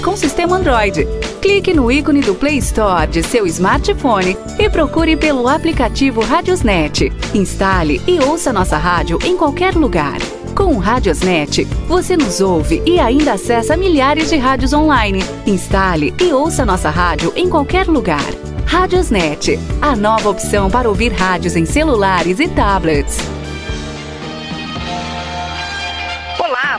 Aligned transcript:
com 0.00 0.16
sistema 0.16 0.56
Android. 0.56 1.06
Clique 1.40 1.74
no 1.74 1.90
ícone 1.90 2.20
do 2.20 2.34
Play 2.34 2.58
Store 2.58 3.06
de 3.06 3.22
seu 3.22 3.46
smartphone 3.46 4.36
e 4.58 4.68
procure 4.68 5.16
pelo 5.16 5.48
aplicativo 5.48 6.20
Radiosnet. 6.20 7.12
Instale 7.34 8.00
e 8.06 8.18
ouça 8.20 8.52
nossa 8.52 8.76
rádio 8.76 9.18
em 9.24 9.36
qualquer 9.36 9.74
lugar. 9.74 10.18
Com 10.54 10.74
o 10.74 10.78
Radiosnet, 10.78 11.64
você 11.86 12.16
nos 12.16 12.40
ouve 12.40 12.82
e 12.84 12.98
ainda 12.98 13.34
acessa 13.34 13.76
milhares 13.76 14.28
de 14.28 14.36
rádios 14.36 14.72
online. 14.72 15.22
Instale 15.46 16.12
e 16.20 16.32
ouça 16.32 16.66
nossa 16.66 16.90
rádio 16.90 17.32
em 17.36 17.48
qualquer 17.48 17.86
lugar. 17.86 18.26
Radiosnet, 18.66 19.58
a 19.80 19.96
nova 19.96 20.28
opção 20.28 20.68
para 20.68 20.88
ouvir 20.88 21.12
rádios 21.12 21.56
em 21.56 21.64
celulares 21.64 22.40
e 22.40 22.48
tablets. 22.48 23.37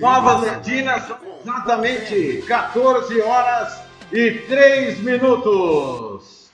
Nova 0.00 0.32
Andradina, 0.32 0.96
exatamente 1.40 2.42
14 2.48 3.20
horas 3.20 3.80
e 4.12 4.32
3 4.32 4.98
minutos. 4.98 6.50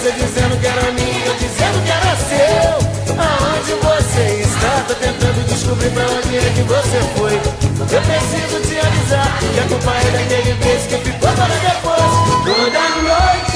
Você 0.00 0.12
dizendo 0.12 0.58
que 0.58 0.66
era 0.66 0.92
minha 0.92 1.34
dizendo 1.34 1.84
que 1.84 1.90
era 1.90 2.16
seu. 2.16 2.72
Aonde 3.20 3.72
você 3.84 4.40
está? 4.40 4.82
Tô 4.88 4.94
tentando 4.94 5.46
descobrir 5.46 5.90
pra 5.90 6.04
onde 6.04 6.38
é 6.38 6.52
que 6.54 6.62
você 6.62 7.00
foi. 7.18 7.34
Eu 7.34 8.00
preciso 8.02 8.60
te 8.62 8.78
avisar 8.78 9.38
Que 9.52 9.60
a 9.60 9.64
culpa 9.64 9.90
é 9.90 10.10
daquele 10.10 10.54
beijo 10.54 10.88
que 10.88 10.96
ficou 11.04 11.30
para 11.32 11.54
depois. 11.54 12.00
Toda 12.46 12.80
noite 13.02 13.49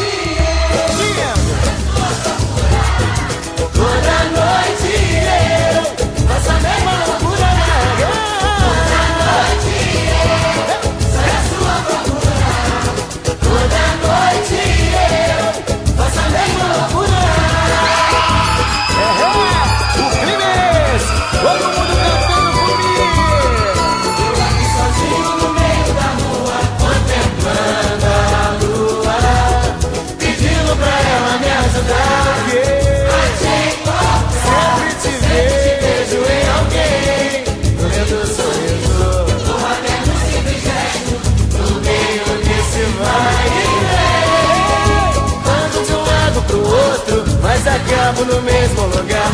no 48.23 48.41
mesmo 48.43 48.83
lugar. 48.87 49.31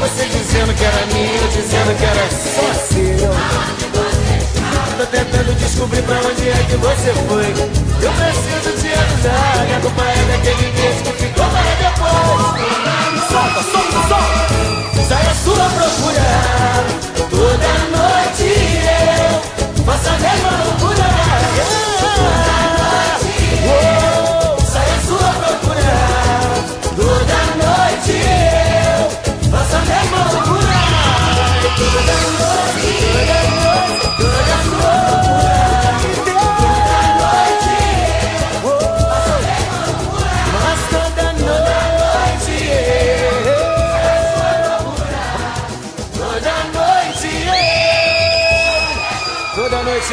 Você 0.00 0.24
dizendo 0.26 0.74
que 0.74 0.84
era 0.84 1.06
minha, 1.06 1.32
eu 1.32 1.48
dizendo 1.48 1.96
que 1.96 2.04
era 2.04 2.28
só 2.30 2.74
seu. 2.92 3.30
Tô 4.98 5.06
tentando 5.06 5.54
descobrir 5.54 6.02
pra 6.02 6.16
onde 6.18 6.48
é 6.48 6.66
que 6.68 6.76
você 6.76 7.12
foi. 7.28 7.46
Eu 8.02 8.12
preciso 8.12 8.70
te 8.80 8.92
avisar 8.92 9.66
que 9.66 9.72
a 9.74 9.80
culpa 9.80 10.02
é 10.02 10.24
daquele 10.30 10.70
beijo 10.72 11.02
que 11.04 11.12
ficou 11.22 11.46
para 11.46 11.74
depois. 11.80 12.62
Solta, 13.30 13.62
solta, 13.70 14.00
solta! 14.08 14.42
Sai 15.08 15.26
à 15.26 15.34
sua 15.34 15.66
procura. 15.70 16.30
Toda 17.30 17.72
noite 17.96 18.48
eu 19.78 19.84
faço 19.84 20.08
a 20.08 20.18
mesma 20.18 20.50
loucura. 20.64 21.01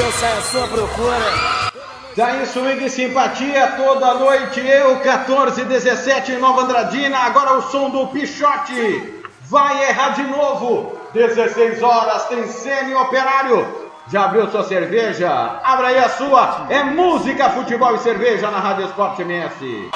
Eu 0.09 0.13
saio 0.13 0.37
à 0.37 0.41
sua 0.41 0.67
procura. 0.67 1.71
Tá 2.15 2.45
swing 2.45 2.83
e 2.83 2.89
simpatia 2.89 3.67
toda 3.77 4.15
noite. 4.15 4.59
Eu, 4.59 4.99
14, 5.01 5.63
17 5.63 6.31
em 6.31 6.39
Nova 6.39 6.63
Andradina. 6.63 7.19
Agora 7.19 7.53
o 7.53 7.61
som 7.61 7.91
do 7.91 8.07
Pichote. 8.07 9.23
Vai 9.41 9.87
errar 9.87 10.09
de 10.09 10.23
novo. 10.23 10.97
16 11.13 11.83
horas, 11.83 12.27
tem 12.27 12.47
Sene 12.47 12.95
Operário. 12.95 13.89
Já 14.11 14.25
abriu 14.25 14.49
sua 14.49 14.63
cerveja? 14.63 15.29
Abra 15.63 15.89
aí 15.89 15.99
a 15.99 16.09
sua. 16.09 16.65
É 16.69 16.83
música, 16.83 17.49
futebol 17.51 17.93
e 17.95 17.99
cerveja 17.99 18.49
na 18.49 18.59
Rádio 18.59 18.85
Esporte 18.85 19.21
MS. 19.21 19.91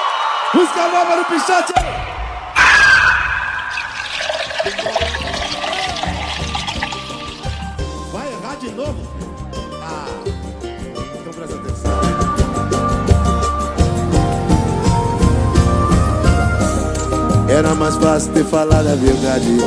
Música 0.54 0.88
nova 0.88 1.16
no 1.16 1.24
Pichote. 1.24 1.72
Vai 8.12 8.28
errar 8.28 8.56
de 8.60 8.70
novo? 8.70 9.23
Era 17.56 17.72
mais 17.72 17.94
fácil 17.94 18.32
ter 18.32 18.44
falado 18.44 18.88
a 18.88 18.96
verdade. 18.96 19.58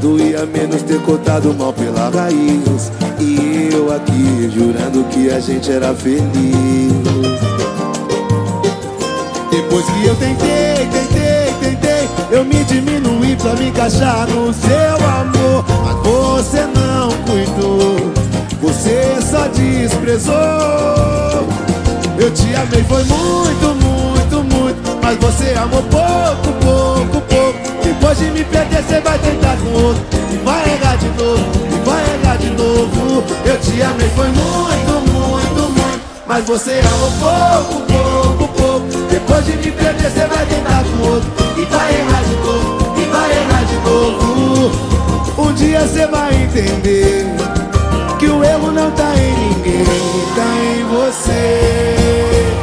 Doía 0.00 0.46
menos 0.46 0.82
ter 0.82 1.00
contado 1.02 1.52
mal 1.54 1.72
pela 1.72 2.08
raiz. 2.08 2.92
E 3.18 3.68
eu 3.72 3.92
aqui 3.92 4.48
jurando 4.54 5.04
que 5.08 5.28
a 5.28 5.40
gente 5.40 5.72
era 5.72 5.92
feliz. 5.92 6.92
Depois 9.50 9.84
que 9.86 10.06
eu 10.06 10.14
tentei, 10.14 10.86
tentei, 10.92 11.52
tentei, 11.60 12.08
eu 12.30 12.44
me 12.44 12.62
diminuí 12.62 13.34
pra 13.34 13.54
me 13.54 13.70
encaixar 13.70 14.28
no 14.28 14.54
seu 14.54 14.94
amor. 14.94 15.64
Mas 15.84 15.96
você 16.06 16.60
não 16.60 17.10
cuidou, 17.24 18.12
você 18.62 19.16
só 19.28 19.48
desprezou. 19.48 20.34
Eu 22.20 22.30
te 22.30 22.54
amei, 22.54 22.84
foi 22.84 23.02
muito, 23.02 23.66
muito. 23.66 23.85
Mas 25.06 25.18
você 25.18 25.54
amou 25.56 25.84
pouco, 25.84 26.52
pouco, 26.60 27.20
pouco. 27.20 27.58
Depois 27.80 28.18
de 28.18 28.24
me 28.24 28.42
perder, 28.42 28.82
você 28.82 29.00
vai 29.00 29.16
tentar 29.20 29.56
com 29.58 29.84
outro. 29.84 30.02
E 30.32 30.36
vai 30.38 30.68
errar 30.68 30.96
de 30.96 31.06
novo, 31.10 31.44
e 31.70 31.88
vai 31.88 32.02
errar 32.02 32.36
de 32.38 32.50
novo. 32.50 33.22
Eu 33.44 33.56
te 33.60 33.82
amei, 33.82 34.08
foi 34.16 34.26
muito, 34.26 35.12
muito, 35.12 35.62
muito. 35.62 36.00
Mas 36.26 36.44
você 36.44 36.82
amou 36.92 37.12
pouco, 37.20 37.82
pouco, 37.86 38.48
pouco. 38.54 38.86
Depois 39.08 39.46
de 39.46 39.52
me 39.52 39.70
perder, 39.70 40.10
você 40.10 40.26
vai 40.26 40.44
tentar 40.44 40.82
com 40.82 41.08
outro. 41.08 41.30
E 41.56 41.64
vai 41.66 41.94
errar 41.94 42.22
de 42.24 42.34
novo, 42.34 43.00
e 43.00 43.04
vai 43.04 43.30
errar 43.30 43.64
de 43.64 43.76
novo. 43.88 45.40
Um 45.40 45.52
dia 45.52 45.86
você 45.86 46.04
vai 46.08 46.34
entender 46.34 47.26
que 48.18 48.26
o 48.26 48.42
erro 48.42 48.72
não 48.72 48.90
tá 48.90 49.14
em 49.16 49.54
ninguém, 49.54 49.84
tá 50.34 50.48
em 50.64 50.84
você. 50.96 52.55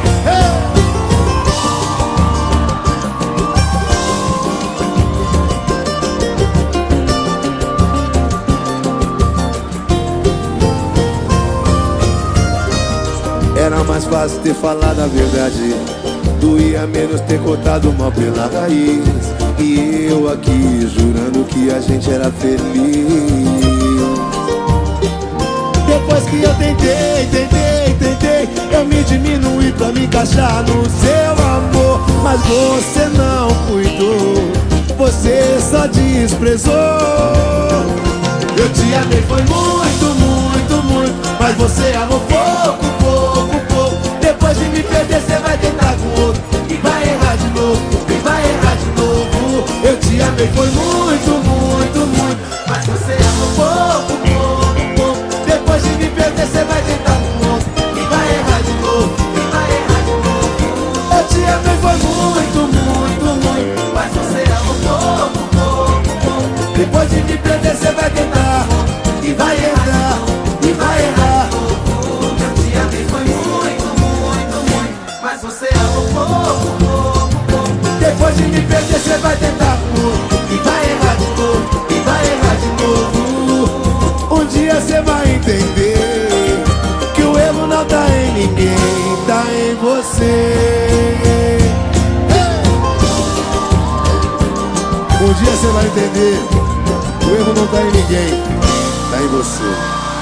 Era 13.74 13.82
mais 13.82 14.04
fácil 14.04 14.38
ter 14.38 14.54
falado 14.54 15.00
a 15.00 15.06
verdade. 15.08 15.74
Doía 16.40 16.86
menos 16.86 17.20
ter 17.22 17.40
cortado 17.40 17.92
mal 17.94 18.12
pela 18.12 18.46
raiz. 18.46 19.02
E 19.58 20.06
eu 20.08 20.30
aqui 20.30 20.88
jurando 20.96 21.44
que 21.48 21.72
a 21.72 21.80
gente 21.80 22.08
era 22.08 22.30
feliz. 22.30 22.60
Depois 25.88 26.22
que 26.24 26.40
eu 26.40 26.54
tentei, 26.54 27.26
tentei, 27.32 27.94
tentei 27.98 28.48
Eu 28.70 28.84
me 28.86 29.02
diminuí 29.02 29.72
pra 29.72 29.88
me 29.88 30.04
encaixar 30.04 30.62
no 30.62 30.88
seu 30.88 31.32
amor. 31.44 32.00
Mas 32.22 32.40
você 32.42 33.08
não 33.18 33.48
cuidou 33.66 34.52
Você 34.96 35.58
só 35.60 35.88
desprezou. 35.88 36.74
Eu 38.56 38.68
te 38.72 38.94
amei, 38.94 39.20
foi 39.22 39.42
muito, 39.42 40.06
muito, 40.20 40.82
muito 40.84 41.14
Mas 41.40 41.56
você 41.56 41.92
amou 41.96 42.20
pouco, 42.20 42.84
pouco, 43.00 43.33
me 44.74 44.82
perder, 44.82 45.20
você 45.20 45.38
vai 45.38 45.56
tentar 45.58 45.96
com 45.96 46.22
outro. 46.22 46.42
E 46.68 46.74
vai 46.74 47.02
errar 47.04 47.36
de 47.36 47.48
novo, 47.50 47.80
e 48.08 48.18
vai 48.18 48.42
errar 48.42 48.76
de 48.76 49.00
novo. 49.00 49.64
Eu 49.84 49.96
te 49.98 50.20
amei, 50.20 50.48
foi 50.48 50.66
muito, 50.70 51.30
muito, 51.48 51.98
muito. 52.00 52.40
Mas 52.66 52.86
você 52.86 53.12
amou 53.12 53.50
pouco, 53.54 54.12
pouco, 54.26 54.94
pouco. 54.96 55.44
Depois 55.46 55.82
de 55.82 55.90
me 55.90 56.08
perder, 56.08 56.46
você 56.46 56.64
vai 56.64 56.82
tentar 56.82 57.14
com 57.14 57.33
entender 95.86 96.38
o 97.26 97.34
erro 97.36 97.54
não 97.54 97.66
tá 97.66 97.80
em 97.82 97.92
ninguém, 97.92 98.42
tá 99.10 99.22
em 99.22 99.28
você. 99.28 100.13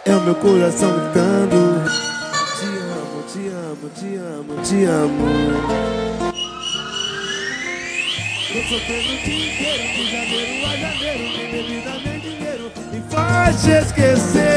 é 0.05 0.15
o 0.15 0.21
meu 0.21 0.35
coração 0.35 0.89
gritando: 0.91 1.83
Te 2.59 2.65
amo, 2.95 3.23
te 3.27 3.49
amo, 3.49 3.89
te 3.93 4.15
amo, 4.15 4.55
te 4.63 4.85
amo. 4.85 5.27
Tô 8.47 8.59
sofrendo 8.63 9.09
o 9.09 9.17
dia 9.23 9.51
inteiro, 9.51 9.83
de 9.95 10.03
janeiro 10.11 10.65
a 10.65 10.67
janeiro, 10.77 11.23
nem 11.37 11.47
bebida 11.51 11.91
nem 12.05 12.19
dinheiro 12.19 12.71
me 12.91 12.99
faz 13.11 13.61
te 13.61 13.71
esquecer. 13.71 14.48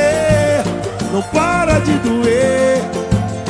Não 1.12 1.21
para 1.25 1.78
de 1.81 1.92
doer. 1.99 2.81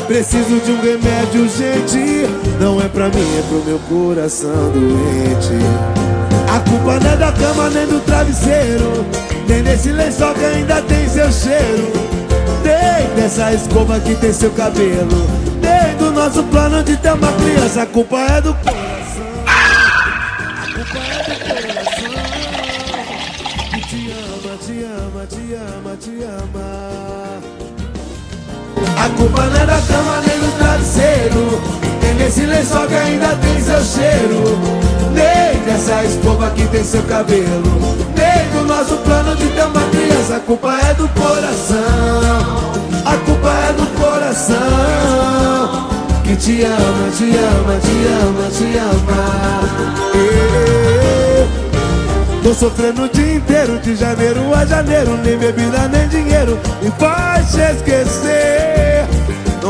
Preciso 0.09 0.61
de 0.61 0.73
um 0.73 0.81
remédio 0.81 1.43
urgente. 1.43 2.27
Não 2.61 2.81
é 2.81 2.89
pra 2.89 3.09
mim, 3.09 3.39
é 3.39 3.43
pro 3.49 3.63
meu 3.65 3.79
coração 3.89 4.73
doente. 4.73 5.65
A 6.53 6.59
culpa 6.69 6.99
não 6.99 7.13
é 7.13 7.17
da 7.17 7.31
cama 7.31 7.71
nem 7.71 7.87
do 7.87 8.01
travesseiro. 8.05 9.07
Nem 9.47 9.63
desse 9.63 9.93
lençol 9.93 10.35
que 10.35 10.45
ainda 10.45 10.83
tem 10.83 11.09
seu 11.09 11.31
cheiro. 11.31 11.93
Nem 12.65 13.15
dessa 13.15 13.55
escova 13.55 14.01
que 14.01 14.17
tem 14.17 14.33
seu 14.33 14.51
cabelo. 14.51 15.27
Nem 15.61 15.97
do 15.99 16.11
nosso 16.11 16.43
plano 16.45 16.83
de 16.83 16.97
ter 16.97 17.13
uma 17.13 17.33
criança. 17.33 17.83
A 17.83 17.87
culpa 17.87 18.19
é 18.19 18.41
do 18.41 18.55
coração. 18.55 19.23
A 19.47 20.67
culpa 20.75 20.99
é 20.99 21.23
do 21.23 21.37
coração. 21.45 22.13
Que 23.71 23.81
te 23.87 24.11
ama, 24.11 24.57
te 24.59 24.85
ama, 24.85 25.27
te 25.27 25.55
ama, 25.55 25.97
te 25.97 26.25
ama. 26.25 27.02
A 29.03 29.09
culpa 29.17 29.43
não 29.43 29.61
é 29.61 29.67
da 29.67 29.81
cama 29.81 30.23
nem 30.25 30.39
do 30.39 30.57
travesseiro. 30.59 31.61
Nem 32.01 32.15
desse 32.15 32.47
lençol 32.47 32.87
que 32.87 32.95
ainda 32.95 33.35
tem 33.35 33.61
seu 33.61 33.83
cheiro. 33.83 34.57
Nem 35.13 35.61
dessa 35.65 36.05
escova 36.05 36.51
que 36.51 36.65
tem 36.69 36.85
seu 36.85 37.03
cabelo. 37.03 37.99
Nem 38.15 38.49
do 38.53 38.65
nosso 38.65 38.97
plano 38.99 39.35
de 39.35 39.49
ter 39.49 39.65
uma 39.65 39.81
criança. 39.91 40.37
A 40.37 40.41
culpa 40.41 40.79
é 40.89 40.95
do 40.95 41.09
coração. 41.09 42.63
A 43.05 43.17
culpa 43.27 43.49
é 43.49 43.73
do 43.73 43.87
coração. 44.01 44.57
Que 46.23 46.37
te 46.37 46.63
ama, 46.63 47.11
te 47.19 47.37
ama, 47.37 47.81
te 47.81 48.07
ama, 48.07 48.51
te 48.57 48.79
ama. 48.79 49.83
Tô 52.45 52.55
sofrendo 52.55 53.05
o 53.05 53.09
dia 53.09 53.35
inteiro, 53.35 53.79
de 53.79 53.95
janeiro 53.97 54.53
a 54.55 54.67
janeiro 54.67 55.17
Nem 55.25 55.39
bebida 55.39 55.89
nem 55.89 56.07
dinheiro. 56.09 56.59
Me 56.81 56.93
faz 56.99 57.55
esquecer 57.55 58.52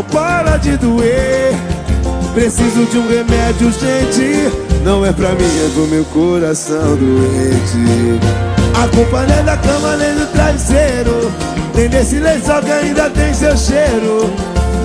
Não 0.02 0.09
para 0.11 0.56
de 0.56 0.76
doer. 0.76 1.54
Preciso 2.35 2.87
de 2.87 2.99
um 2.99 3.09
remédio 3.09 3.66
urgente 3.66 4.50
Não 4.82 5.04
é 5.04 5.12
pra 5.12 5.28
mim, 5.30 5.44
é 5.44 5.68
do 5.75 5.87
meu 5.87 6.04
coração 6.06 6.97
doente. 6.97 8.18
A 8.75 8.88
culpa 8.88 9.26
não 9.26 9.35
é 9.35 9.42
da 9.42 9.56
cama 9.59 9.97
nem 9.97 10.14
do 10.14 10.26
travesseiro. 10.32 11.30
Nem 11.75 11.88
desse 11.88 12.16
lençol 12.16 12.62
que 12.62 12.73
ainda 12.73 13.11
tem 13.11 13.32
seu 13.32 13.56
cheiro. 13.56 14.32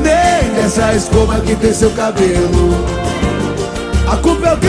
Nem 0.04 0.54
dessa 0.62 0.94
escova 0.94 1.40
que 1.40 1.56
tem 1.56 1.74
seu 1.74 1.90
cabelo. 1.92 2.76
A 4.12 4.18
culpa 4.18 4.48
é 4.48 4.54
o 4.54 4.58
quê? 4.58 4.68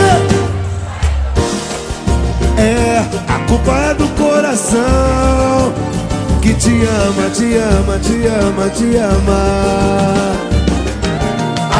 É, 2.57 3.05
a 3.27 3.39
culpa 3.47 3.71
é 3.71 3.93
do 3.93 4.07
coração. 4.15 5.73
Que 6.41 6.53
te 6.53 6.69
ama, 6.69 7.29
te 7.29 7.55
ama, 7.55 7.99
te 7.99 8.25
ama, 8.25 8.69
te 8.69 8.97
ama 8.97 10.28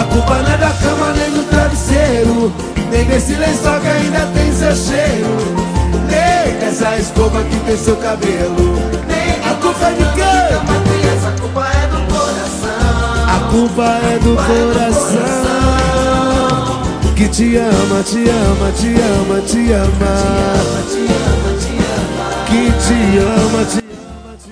culpa 0.09 0.35
não 0.35 0.51
é 0.51 0.57
da 0.57 0.69
cama 0.69 1.13
nem 1.15 1.31
do 1.31 1.43
travesseiro. 1.49 2.53
Nem 2.91 3.05
desse 3.05 3.33
lençol 3.35 3.79
que 3.79 3.87
ainda 3.87 4.25
tem 4.33 4.51
seu 4.53 4.75
cheiro. 4.75 5.37
Nem 6.09 6.59
dessa 6.59 6.97
escova 6.97 7.43
que 7.43 7.55
tem 7.59 7.77
seu 7.77 7.95
cabelo. 7.97 8.75
Nem 9.07 9.39
a 9.49 9.53
culpa 9.55 9.85
é 9.85 9.93
de 9.93 10.05
quem? 10.15 10.49
A 11.27 11.31
culpa 11.39 11.67
é 11.67 11.87
do 11.87 11.99
coração. 12.11 12.69
A 13.27 13.39
culpa 13.51 13.85
é 13.85 14.19
do 14.19 14.35
coração. 14.35 15.69
Que 17.15 17.27
te 17.27 17.57
ama, 17.57 18.03
te 18.03 18.29
ama, 18.29 18.71
te 18.71 18.95
ama, 19.01 19.41
te 19.41 19.71
ama. 19.73 20.15
Que 22.47 22.71
te 22.71 23.17
ama, 23.19 23.65
te 23.65 23.77
ama 23.79 23.88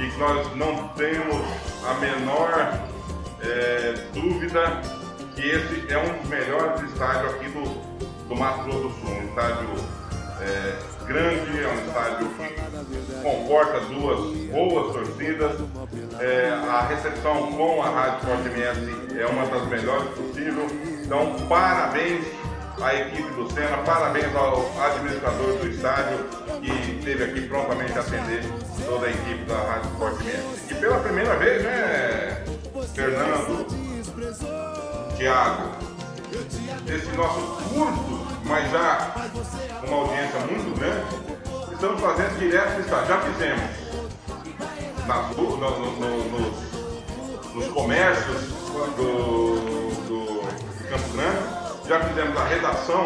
e 0.00 0.10
que 0.10 0.18
nós 0.18 0.56
não 0.56 0.88
temos 0.96 1.46
a 1.88 1.94
menor 1.94 2.80
é, 3.40 3.94
dúvida 4.14 4.82
que 5.36 5.40
esse 5.40 5.92
é 5.92 5.98
um 5.98 6.18
dos 6.18 6.28
melhores 6.28 6.82
estádios 6.90 7.34
aqui 7.34 7.50
do, 7.50 7.62
do 8.28 8.34
Mato 8.34 8.64
Grosso 8.64 8.80
do 8.80 8.90
Sul. 8.94 9.10
Um 9.10 9.28
estádio 9.28 9.68
é, 10.40 10.76
grande, 11.10 11.60
é 11.60 11.68
um 11.68 11.88
estádio 11.88 12.28
que 12.28 13.22
comporta 13.22 13.80
duas 13.80 14.36
boas 14.46 14.94
torcidas. 14.94 15.56
É, 16.20 16.50
a 16.50 16.82
recepção 16.82 17.52
com 17.52 17.82
a 17.82 17.90
Rádio 17.90 18.18
Sport 18.18 18.46
MS 18.46 19.18
é 19.18 19.26
uma 19.26 19.46
das 19.46 19.66
melhores 19.66 20.08
possível. 20.10 20.66
Então, 21.04 21.34
parabéns 21.48 22.24
à 22.80 22.94
equipe 22.94 23.28
do 23.32 23.52
Sena, 23.52 23.78
parabéns 23.78 24.34
ao 24.36 24.70
administrador 24.80 25.56
do 25.56 25.68
estádio 25.68 26.18
que 26.60 26.92
esteve 26.92 27.24
aqui 27.24 27.40
prontamente 27.48 27.98
atender 27.98 28.44
toda 28.86 29.06
a 29.06 29.10
equipe 29.10 29.44
da 29.46 29.56
Rádio 29.56 29.90
Sport 29.90 30.20
MS. 30.20 30.70
E 30.70 30.74
pela 30.76 31.00
primeira 31.00 31.36
vez, 31.36 31.64
né, 31.64 32.44
Fernando, 32.94 33.66
Thiago, 35.16 35.70
esse 36.86 37.16
nosso 37.16 37.40
curto, 37.68 38.19
mas 38.44 38.70
já 38.70 39.14
uma 39.86 39.96
audiência 39.96 40.40
muito 40.40 40.78
grande, 40.78 41.72
estamos 41.72 42.00
fazendo 42.00 42.38
direto 42.38 42.74
no 42.74 42.80
estádio. 42.80 43.08
Já 43.08 43.20
fizemos 43.20 43.90
nas, 45.06 45.36
no, 45.36 45.56
no, 45.56 45.90
no, 46.24 47.54
nos, 47.54 47.68
comércios 47.68 48.42
do, 48.96 49.60
do, 50.06 50.40
Campo 50.88 51.08
Grande, 51.14 51.88
já 51.88 52.00
fizemos 52.00 52.36
a 52.36 52.44
redação 52.44 53.04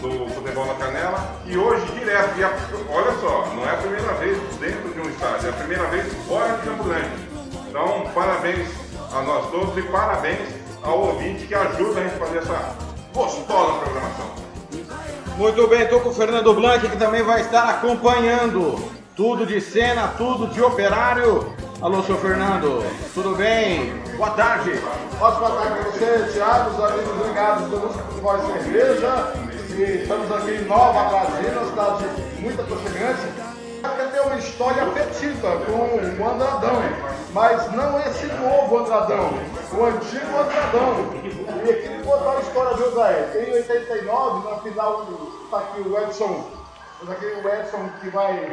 do 0.00 0.34
Futebol 0.34 0.66
na 0.66 0.74
Canela 0.74 1.40
e 1.46 1.56
hoje 1.56 1.84
direto. 1.92 2.38
E 2.38 2.44
a, 2.44 2.52
olha 2.90 3.12
só, 3.20 3.46
não 3.54 3.66
é 3.66 3.72
a 3.72 3.76
primeira 3.76 4.12
vez 4.14 4.38
dentro 4.58 4.92
de 4.92 5.00
um 5.00 5.10
estádio, 5.10 5.48
é 5.48 5.50
a 5.50 5.54
primeira 5.54 5.84
vez 5.88 6.12
fora 6.26 6.56
de 6.56 6.62
Campo 6.62 6.84
Grande. 6.84 7.10
Então, 7.68 8.10
parabéns 8.14 8.68
a 9.12 9.22
nós 9.22 9.50
todos 9.50 9.76
e 9.76 9.82
parabéns 9.82 10.48
ao 10.82 11.00
ouvinte 11.00 11.46
que 11.46 11.54
ajuda 11.54 12.00
a 12.00 12.02
gente 12.04 12.14
a 12.14 12.18
fazer 12.18 12.38
essa 12.38 12.76
gostosa 13.14 13.78
programação. 13.78 14.43
Muito 15.36 15.66
bem, 15.66 15.82
estou 15.82 16.00
com 16.00 16.10
o 16.10 16.14
Fernando 16.14 16.54
Blanc, 16.54 16.88
que 16.88 16.96
também 16.96 17.22
vai 17.24 17.40
estar 17.40 17.68
acompanhando 17.68 18.76
tudo 19.16 19.44
de 19.44 19.60
cena, 19.60 20.14
tudo 20.16 20.46
de 20.46 20.62
operário. 20.62 21.52
Alô, 21.82 22.04
seu 22.04 22.16
Fernando, 22.18 22.84
tudo 23.12 23.34
bem? 23.34 23.92
Boa 24.16 24.30
tarde. 24.30 24.80
Ótima 25.20 25.50
tarde 25.50 25.74
para 25.74 25.90
você, 25.90 26.32
Thiago, 26.32 26.70
os 26.70 26.84
amigos 26.84 27.26
ligados 27.26 27.68
do 27.68 27.78
e 27.78 28.62
Cerveja. 28.62 29.32
E 29.76 30.02
estamos 30.02 30.30
aqui 30.30 30.52
em 30.52 30.64
Nova 30.66 31.08
Brasília, 31.08 31.64
cidade 31.66 32.04
muito 32.40 32.60
aconchegante 32.60 33.54
ter 34.14 34.20
uma 34.20 34.36
história 34.36 34.84
afetiva 34.84 35.56
com 35.66 36.22
o 36.22 36.28
Andradão, 36.28 36.82
mas 37.32 37.72
não 37.72 37.98
esse 37.98 38.26
novo 38.26 38.78
Andradão, 38.78 39.30
o 39.72 39.84
antigo 39.84 40.38
Andradão. 40.38 41.43
E 41.64 41.70
aqui 41.70 41.86
ele 41.86 42.04
contar 42.04 42.36
a 42.36 42.40
história, 42.40 42.76
viu, 42.76 42.90
Zé? 42.94 43.48
Em 43.48 43.54
89, 43.54 44.50
na 44.50 44.58
final, 44.58 45.08
está 45.44 45.58
aqui 45.60 45.80
o 45.80 45.98
Edson, 45.98 46.50
aqui 47.10 47.24
o 47.24 47.48
Edson 47.48 47.88
que 48.02 48.10
vai, 48.10 48.50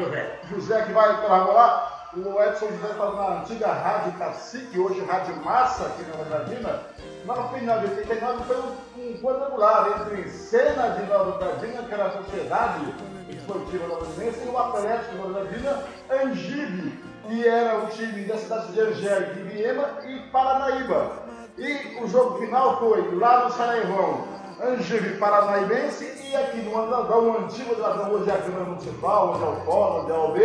José 0.50 0.82
que 0.84 0.94
vai 0.94 1.28
lá. 1.28 2.08
O 2.16 2.42
Edson 2.42 2.68
José 2.68 2.92
está 2.92 3.12
na 3.12 3.42
antiga 3.42 3.68
Rádio 3.68 4.14
Cacique, 4.14 4.80
hoje 4.80 5.04
Rádio 5.04 5.36
Massa, 5.44 5.88
aqui 5.88 6.04
na 6.04 6.24
Andradina. 6.24 6.84
Na 7.26 7.50
final 7.50 7.80
de 7.80 7.88
89 7.88 8.44
foi 8.46 8.56
um, 8.56 8.72
um 8.98 9.22
quadrangular 9.22 9.88
entre 10.00 10.30
Cena 10.30 10.92
de 10.92 11.04
Nova 11.08 11.36
Andradina, 11.36 11.84
que 11.84 11.94
era 11.94 12.06
a 12.06 12.12
sociedade 12.12 12.96
esportiva 13.28 13.88
Nova 13.88 14.06
Andradina, 14.06 14.46
e 14.46 14.48
o 14.48 14.58
Atlético 14.58 15.16
Nova 15.16 15.30
Andradina, 15.30 15.84
Angibe, 16.10 17.04
que 17.28 17.46
era 17.46 17.78
o 17.78 17.88
time 17.88 18.24
da 18.24 18.38
cidade 18.38 18.72
de 18.72 18.80
Angélica, 18.80 19.34
de 19.34 19.44
Viema 19.44 19.90
e 20.06 20.20
Paranaíba. 20.32 21.31
E 21.62 22.04
o 22.04 22.08
jogo 22.08 22.40
final 22.40 22.80
foi 22.80 23.14
lá 23.20 23.46
no 23.46 23.52
Saraivão, 23.52 24.26
Angibe 24.60 25.20
Paranaíbense 25.20 26.12
e 26.24 26.36
aqui 26.36 26.58
no 26.58 26.76
Andradão, 26.76 27.30
o 27.30 27.38
antigo 27.38 27.76
Andradão, 27.76 28.14
hoje 28.14 28.32
é 28.32 28.34
a 28.34 28.38
Câmara 28.38 28.66
Municipal, 28.66 29.34
onde 29.36 29.44
é 29.44 29.48
o 29.48 29.56
Fórum, 29.64 30.02
onde 30.02 30.12
é 30.12 30.16
o 30.16 30.30
OB, 30.30 30.40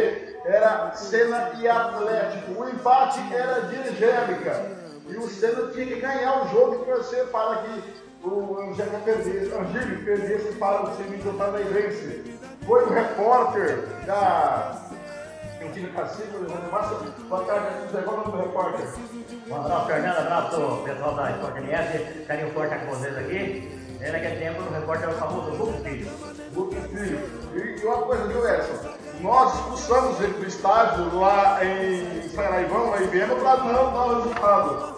era 0.44 0.92
Cena 0.92 1.52
e 1.58 1.66
Atlético. 1.66 2.60
O 2.60 2.68
empate 2.68 3.18
era 3.32 3.62
de 3.62 3.76
Angélica. 3.76 4.76
E 5.08 5.16
o 5.16 5.26
Senna 5.26 5.72
tinha 5.72 5.86
que 5.86 6.00
ganhar 6.00 6.44
o 6.44 6.48
jogo 6.50 6.82
e 6.82 6.84
torcer 6.84 7.26
para 7.28 7.62
que 7.62 7.82
o 8.22 8.58
Angélica 8.60 8.98
perdesse, 8.98 9.54
Angílio 9.54 10.04
perdesse 10.04 10.52
para 10.56 10.82
o 10.82 10.96
time 10.96 11.16
do 11.16 11.38
Parnairense. 11.38 12.38
Foi 12.66 12.84
o 12.84 12.92
repórter 12.92 13.86
da 14.04 14.85
Cantina 15.58 15.88
Cacique, 15.88 16.36
Alexandre 16.36 16.70
Massa. 16.70 16.94
Boa 17.28 17.44
tarde, 17.44 17.66
é 17.94 17.98
o 17.98 18.16
nome 18.16 18.30
do 18.30 18.36
repórter? 18.38 18.86
Um 19.48 19.56
abraço, 19.56 19.86
Fernando. 19.86 20.18
Abraço, 20.18 20.82
pessoal 20.84 21.14
da 21.14 21.30
Esporte 21.30 21.58
MS. 21.58 22.24
Carinho 22.26 22.52
forte 22.52 22.76
com 22.76 22.86
vocês 22.86 23.16
aqui. 23.16 23.86
E 24.00 24.10
naquele 24.10 24.36
tempo 24.36 24.62
o 24.62 24.72
repórter 24.72 25.08
era 25.08 25.16
o 25.16 25.18
famoso 25.18 25.50
Lucas 25.50 25.82
Filho. 25.82 26.10
Lucas 26.54 26.86
Filho. 26.86 27.20
E, 27.54 27.80
e 27.80 27.86
uma 27.86 28.02
coisa, 28.02 28.26
viu, 28.26 28.48
Edson? 28.48 28.96
Nós 29.20 29.54
expulsamos 29.54 30.20
ele 30.20 30.34
do 30.34 30.46
estádio 30.46 31.18
lá 31.18 31.64
em 31.64 32.28
Saraivão, 32.28 32.90
lá 32.90 33.02
em 33.02 33.06
Viena, 33.06 33.34
para 33.34 33.56
não 33.56 33.92
dar 33.92 34.06
o 34.06 34.16
resultado. 34.16 34.96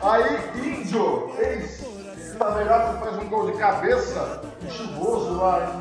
Aí, 0.00 0.80
Índio, 0.80 1.34
ex 1.38 1.88
na 2.38 2.50
verdade, 2.50 3.00
faz 3.00 3.18
um 3.18 3.28
gol 3.28 3.50
de 3.50 3.58
cabeça, 3.58 4.40
chuvoso 4.70 5.34
lá 5.38 5.72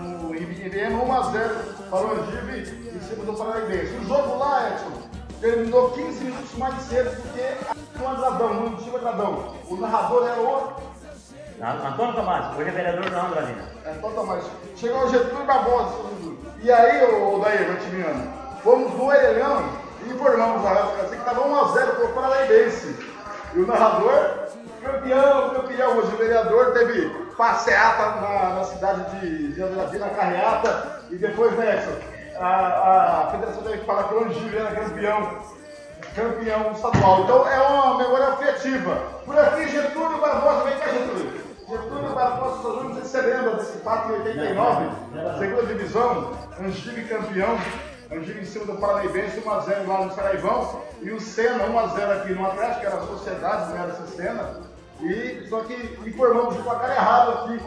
no, 0.57 0.65
em 0.65 0.69
Viena, 0.69 1.03
1x0 1.03 1.89
para 1.89 2.05
o 2.05 2.11
Angive 2.11 2.59
em 2.95 2.99
cima 3.01 3.25
do 3.25 3.33
Paranaense. 3.33 3.95
O 3.95 4.05
jogo 4.05 4.37
lá, 4.37 4.69
Edson, 4.69 5.09
terminou 5.39 5.91
15 5.91 6.23
minutos 6.23 6.57
mais 6.57 6.81
cedo 6.83 7.09
do 7.09 7.33
que 7.33 8.03
o 8.03 8.07
Andradão, 8.07 8.53
no 8.53 8.77
time 8.77 8.97
Andradão. 8.97 9.55
O 9.69 9.75
narrador 9.77 10.27
era 10.27 10.41
o 10.41 11.87
Antônio 11.87 12.13
Tomás, 12.13 12.57
hoje 12.57 12.69
é 12.69 12.71
vereador 12.71 13.09
da 13.09 13.25
Andradina. 13.25 13.63
É, 13.85 13.91
Antônio 13.91 14.15
Tomás. 14.15 14.43
Chegou 14.75 15.05
o 15.05 15.09
Getúlio 15.09 15.45
Barbosa. 15.45 15.95
E 16.61 16.71
aí, 16.71 17.03
o 17.03 17.39
Daí, 17.39 17.67
Martiniano, 17.67 18.33
fomos 18.63 18.93
no 18.93 19.05
Orelhão 19.05 19.69
e 20.05 20.09
informamos 20.09 20.65
a 20.65 20.69
Rádio 20.69 21.09
que 21.09 21.15
estava 21.15 21.41
1x0 21.41 21.95
para 21.95 22.05
o 22.05 22.13
Paranaense. 22.13 22.95
E 23.53 23.59
o 23.59 23.67
narrador, 23.67 24.49
campeão, 24.83 25.49
campeão, 25.51 25.97
hoje 25.97 26.13
o 26.13 26.17
vereador 26.17 26.73
teve 26.73 27.26
passeata 27.37 28.19
na, 28.19 28.55
na 28.55 28.63
cidade 28.63 29.19
de, 29.19 29.53
de 29.53 29.63
Andradina, 29.63 30.09
carreata, 30.09 31.01
e 31.09 31.15
depois, 31.15 31.53
né, 31.53 31.75
Edson, 31.75 31.97
a, 32.39 33.27
a 33.27 33.31
federação 33.31 33.63
o 33.63 34.23
Angílio 34.23 34.59
era 34.59 34.75
campeão, 34.75 35.39
campeão 36.15 36.71
estadual. 36.71 37.21
Então 37.23 37.47
é 37.47 37.59
uma 37.59 37.97
memória 37.97 38.27
afetiva. 38.29 38.95
Por 39.25 39.37
aqui, 39.37 39.69
Getúlio 39.69 40.19
Barbosa, 40.19 40.63
vem 40.63 40.77
cá, 40.77 40.87
Getúlio. 40.87 41.47
Getúlio 41.67 42.15
Barbosa 42.15 42.83
não 42.83 42.93
sei 42.93 43.03
se 43.03 43.09
você 43.09 43.21
lembra 43.21 43.55
desse 43.55 43.77
fato 43.79 44.11
em 44.11 44.15
89, 44.15 44.89
segunda 45.39 45.65
divisão, 45.65 46.37
Angílio 46.59 47.07
campeão. 47.07 47.57
Angílio 48.09 48.41
em 48.41 48.45
cima 48.45 48.65
do 48.65 48.75
Paranaense, 48.75 49.41
1x0 49.41 49.85
lá 49.85 50.05
no 50.05 50.15
Saraivão. 50.15 50.81
E 51.01 51.11
o 51.11 51.19
Senna, 51.19 51.65
1x0 51.65 52.21
aqui 52.21 52.33
no 52.33 52.45
Atlético, 52.45 52.79
que 52.79 52.85
era 52.85 52.95
a 52.95 53.05
Sociedade, 53.05 53.69
não 53.69 53.83
era 53.83 53.91
essa 53.91 54.07
Senna. 54.07 54.61
E, 55.01 55.45
só 55.47 55.61
que 55.61 55.73
informamos 56.07 56.57
o 56.57 56.63
placar 56.63 56.89
errado 56.89 57.31
aqui 57.31 57.59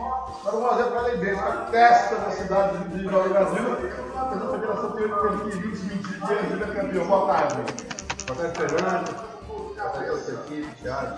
para 0.42 0.52
1x0 0.52 0.92
Paranaense, 0.92 1.40
a 1.40 1.68
testa 1.70 2.16
da 2.16 2.30
cidade 2.32 2.84
de 2.88 3.02
Nova 3.04 3.28
Brasil. 3.28 3.62
Mas 4.14 4.42
a 4.42 4.50
federação 4.50 4.90
teve 4.92 5.14
que 5.14 5.58
vir 5.58 5.70
desmentir 5.70 6.20
que 6.20 6.34
Angílio 6.34 6.64
é 6.64 6.74
campeão. 6.74 7.06
Boa 7.06 7.32
tarde. 7.32 7.54
Boa 8.26 8.38
tarde, 8.38 8.58
Fernando. 8.58 9.46
Boa 9.46 9.90
tarde, 9.90 10.10
nossa 10.10 10.32
equipe, 10.32 10.82
Thiago, 10.82 11.16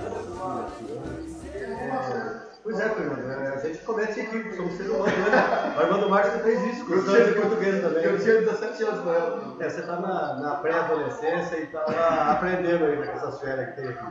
é, 1.54 2.52
Pois 2.62 2.78
é, 2.78 2.88
Fernando, 2.90 3.28
é, 3.28 3.49
a 3.49 3.59
gente 3.59 3.78
comete 3.78 4.21
equipe, 4.21 4.54
somos 4.54 4.76
seres 4.76 4.92
humanos, 4.92 5.19
né? 5.19 5.75
O 5.76 5.81
Armando 5.81 6.11
Marques 6.11 6.42
fez 6.42 6.62
isso, 6.75 6.85
com 6.87 6.95
o 6.95 7.02
Santos 7.04 7.28
e 7.31 7.40
português 7.40 7.81
também. 7.81 8.04
Eu 8.04 8.21
tinha 8.21 8.40
17 8.40 8.85
anos 8.85 9.04
na 9.04 9.12
época. 9.12 9.64
É, 9.64 9.71
você 9.71 9.81
está 9.81 9.97
na, 9.97 10.35
na 10.35 10.54
pré-adolescência 10.57 11.57
e 11.57 11.62
está 11.64 12.33
aprendendo 12.33 12.85
aí 12.85 12.97
com 12.99 13.02
essas 13.02 13.40
férias 13.40 13.71
que 13.71 13.81
tem 13.81 13.88
aqui. 13.88 14.07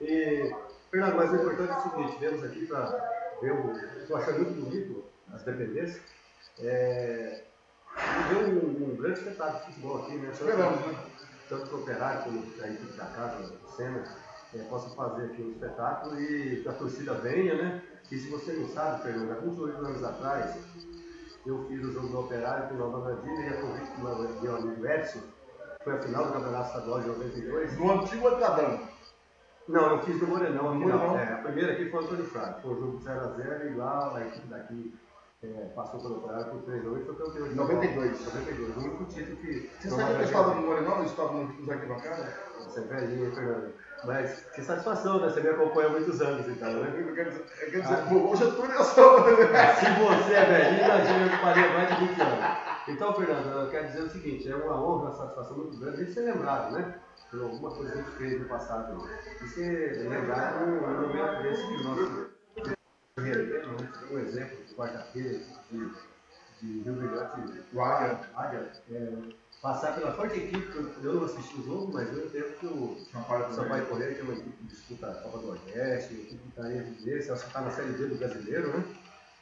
E, 0.00 0.52
Fernando, 0.92 1.16
mas 1.16 1.32
o 1.32 1.36
importante 1.36 1.70
é 1.70 1.74
o 1.74 1.80
seguinte, 1.80 2.18
viemos 2.20 2.44
aqui 2.44 2.66
para 2.66 2.84
ver 3.40 3.52
o. 3.52 3.72
Estou 3.98 4.14
achando 4.18 4.40
muito 4.40 4.62
bonito 4.62 5.04
as 5.32 5.42
dependências. 5.42 6.02
É, 6.58 7.44
ver 8.28 8.36
um, 8.36 8.92
um 8.92 8.96
grande 8.96 9.20
espetáculo 9.20 9.58
de 9.60 9.64
futebol 9.66 10.02
aqui, 10.02 10.16
né? 10.18 10.30
Tanto 11.48 11.66
para 11.66 11.76
o 11.76 11.80
Operário 11.80 12.24
como 12.24 12.38
a 12.62 12.68
equipe 12.68 12.92
da 12.92 13.06
casa, 13.06 13.54
o 13.64 13.68
Senna, 13.70 14.04
é, 14.54 14.58
possa 14.64 14.94
fazer 14.94 15.24
aqui 15.24 15.42
um 15.42 15.52
espetáculo 15.52 16.20
e 16.20 16.60
que 16.62 16.68
a 16.68 16.72
torcida 16.74 17.14
venha, 17.14 17.54
né? 17.54 17.82
E 18.10 18.18
se 18.18 18.28
você 18.28 18.52
não 18.52 18.68
sabe, 18.68 19.02
Fernando, 19.02 19.32
alguns 19.32 19.58
anos 19.74 20.04
atrás, 20.04 20.54
eu 21.46 21.66
fiz 21.68 21.82
o 21.82 21.92
jogo 21.92 22.08
do 22.08 22.20
Operário 22.20 22.68
com 22.68 22.74
Nova 22.74 23.00
Brasília 23.00 23.46
e 23.46 23.48
a 23.48 23.60
convite 23.62 23.90
do 23.92 24.42
meu 24.42 24.56
amigo 24.56 24.86
Edson, 24.86 25.20
foi 25.82 25.94
a 25.94 26.02
final 26.02 26.26
do 26.26 26.32
Campeonato 26.34 26.66
Estadual 26.66 27.00
de 27.00 27.08
92. 27.08 27.76
Do 27.78 27.92
antigo 27.92 28.28
Atradão. 28.28 28.91
Não, 29.68 29.90
eu 29.90 30.02
fiz 30.02 30.18
do 30.18 30.26
Morenão 30.26 30.70
aqui, 30.70 30.78
Morenão. 30.78 31.06
não. 31.08 31.18
É, 31.18 31.32
a 31.32 31.38
primeira 31.38 31.72
aqui 31.72 31.88
foi 31.88 32.00
o 32.00 32.04
Antônio 32.04 32.24
Fraga, 32.24 32.60
foi 32.60 32.72
um 32.72 32.80
jogo 32.80 32.98
de 32.98 33.04
0x0 33.04 33.72
e 33.72 33.74
lá 33.76 34.16
a 34.16 34.26
equipe 34.26 34.46
daqui 34.48 34.94
é, 35.42 35.46
passou 35.74 36.00
pelo 36.00 36.18
Operário 36.18 36.46
por 36.52 36.62
3 36.62 36.84
x 36.84 36.86
e 36.86 37.04
foi 37.04 37.14
campeão 37.14 37.48
de 37.48 37.54
92. 37.54 38.24
92, 38.26 38.76
o 38.76 38.80
único 38.80 39.04
título 39.06 39.36
que. 39.38 39.70
Você 39.80 39.90
sabe 39.90 40.14
que 40.14 40.20
eu 40.20 40.24
estava 40.24 40.54
no 40.54 40.62
Morenão, 40.62 40.98
eu 40.98 41.04
estava 41.04 41.32
nos 41.32 41.68
arquibancadas? 41.68 42.26
Você 42.64 42.80
é 42.80 42.82
velhinho, 42.82 43.34
Fernando? 43.34 43.72
Mas 44.04 44.44
que 44.54 44.62
satisfação, 44.62 45.20
né? 45.20 45.28
Você 45.28 45.40
me 45.40 45.48
acompanha 45.48 45.88
há 45.88 45.90
muitos 45.90 46.20
anos 46.20 46.48
então, 46.48 46.72
né? 46.72 46.92
Eu 46.96 47.14
quero 47.14 47.30
dizer, 47.30 47.44
eu 47.60 47.70
quero 47.70 47.82
dizer 47.82 47.96
pô, 48.08 48.14
hoje 48.30 48.50
tudo 48.50 48.72
eu 48.72 48.84
sou. 48.84 49.18
Se 49.24 49.86
você 49.98 50.34
é 50.34 50.44
velhinho, 50.44 50.84
imagina 50.84 51.24
eu 51.24 51.38
faria 51.38 51.68
mais 51.72 51.88
de 51.88 52.06
20 52.06 52.20
anos. 52.20 52.61
Então, 52.88 53.14
Fernando, 53.14 53.46
eu 53.48 53.70
quero 53.70 53.86
dizer 53.88 54.02
o 54.02 54.10
seguinte, 54.10 54.50
é 54.50 54.56
uma 54.56 54.82
honra, 54.82 55.04
uma 55.10 55.14
satisfação 55.14 55.56
muito 55.56 55.78
grande 55.78 55.96
a 55.96 56.04
gente 56.04 56.12
ser 56.12 56.32
lembrado, 56.32 56.72
né? 56.72 56.98
Por 57.30 57.42
alguma 57.42 57.70
coisa 57.70 57.92
que 57.92 57.98
a 57.98 58.02
gente 58.02 58.16
fez 58.16 58.42
no 58.42 58.48
passado. 58.48 59.08
E 59.42 59.48
ser 59.48 60.08
lembrado 60.08 60.66
num 60.66 60.80
momento 60.80 61.42
desse 61.42 61.66
que 61.68 61.74
o 61.76 61.84
nosso 61.84 62.32
um 64.10 64.18
exemplo 64.18 64.64
de 64.64 64.74
quarta-feira 64.74 65.38
de, 65.70 65.90
de 66.60 66.80
Rio 66.82 66.94
Brilhante, 66.94 67.64
O 67.72 67.80
Águia. 67.80 68.20
Águia, 68.34 68.72
é, 68.90 69.12
passar 69.60 69.94
pela 69.94 70.12
forte 70.12 70.38
equipe, 70.38 70.72
que 70.72 71.04
eu- 71.06 71.14
não 71.14 71.24
assisti 71.24 71.60
o 71.60 71.64
jogo, 71.64 71.92
mas 71.92 72.08
eu 72.12 72.26
entendo 72.26 72.58
que 72.58 72.66
o 72.66 72.96
Correia. 73.12 73.50
Sampaio 73.52 73.86
Correia, 73.86 74.14
que 74.14 74.20
é 74.20 74.24
uma 74.24 74.32
equipe 74.32 74.50
que 74.56 74.64
disputa 74.64 75.06
a 75.10 75.14
Copa 75.14 75.38
do 75.38 75.46
Nordeste, 75.48 76.14
uma 76.14 76.22
equipe 76.22 76.42
que 76.42 76.48
está 76.48 76.72
em 76.72 76.76
evidência, 76.78 77.32
acho 77.34 77.42
que 77.42 77.48
está 77.48 77.60
na 77.60 77.70
Série 77.70 77.92
D 77.92 78.06
do 78.06 78.16
Brasileiro, 78.16 78.76
né? 78.78 78.84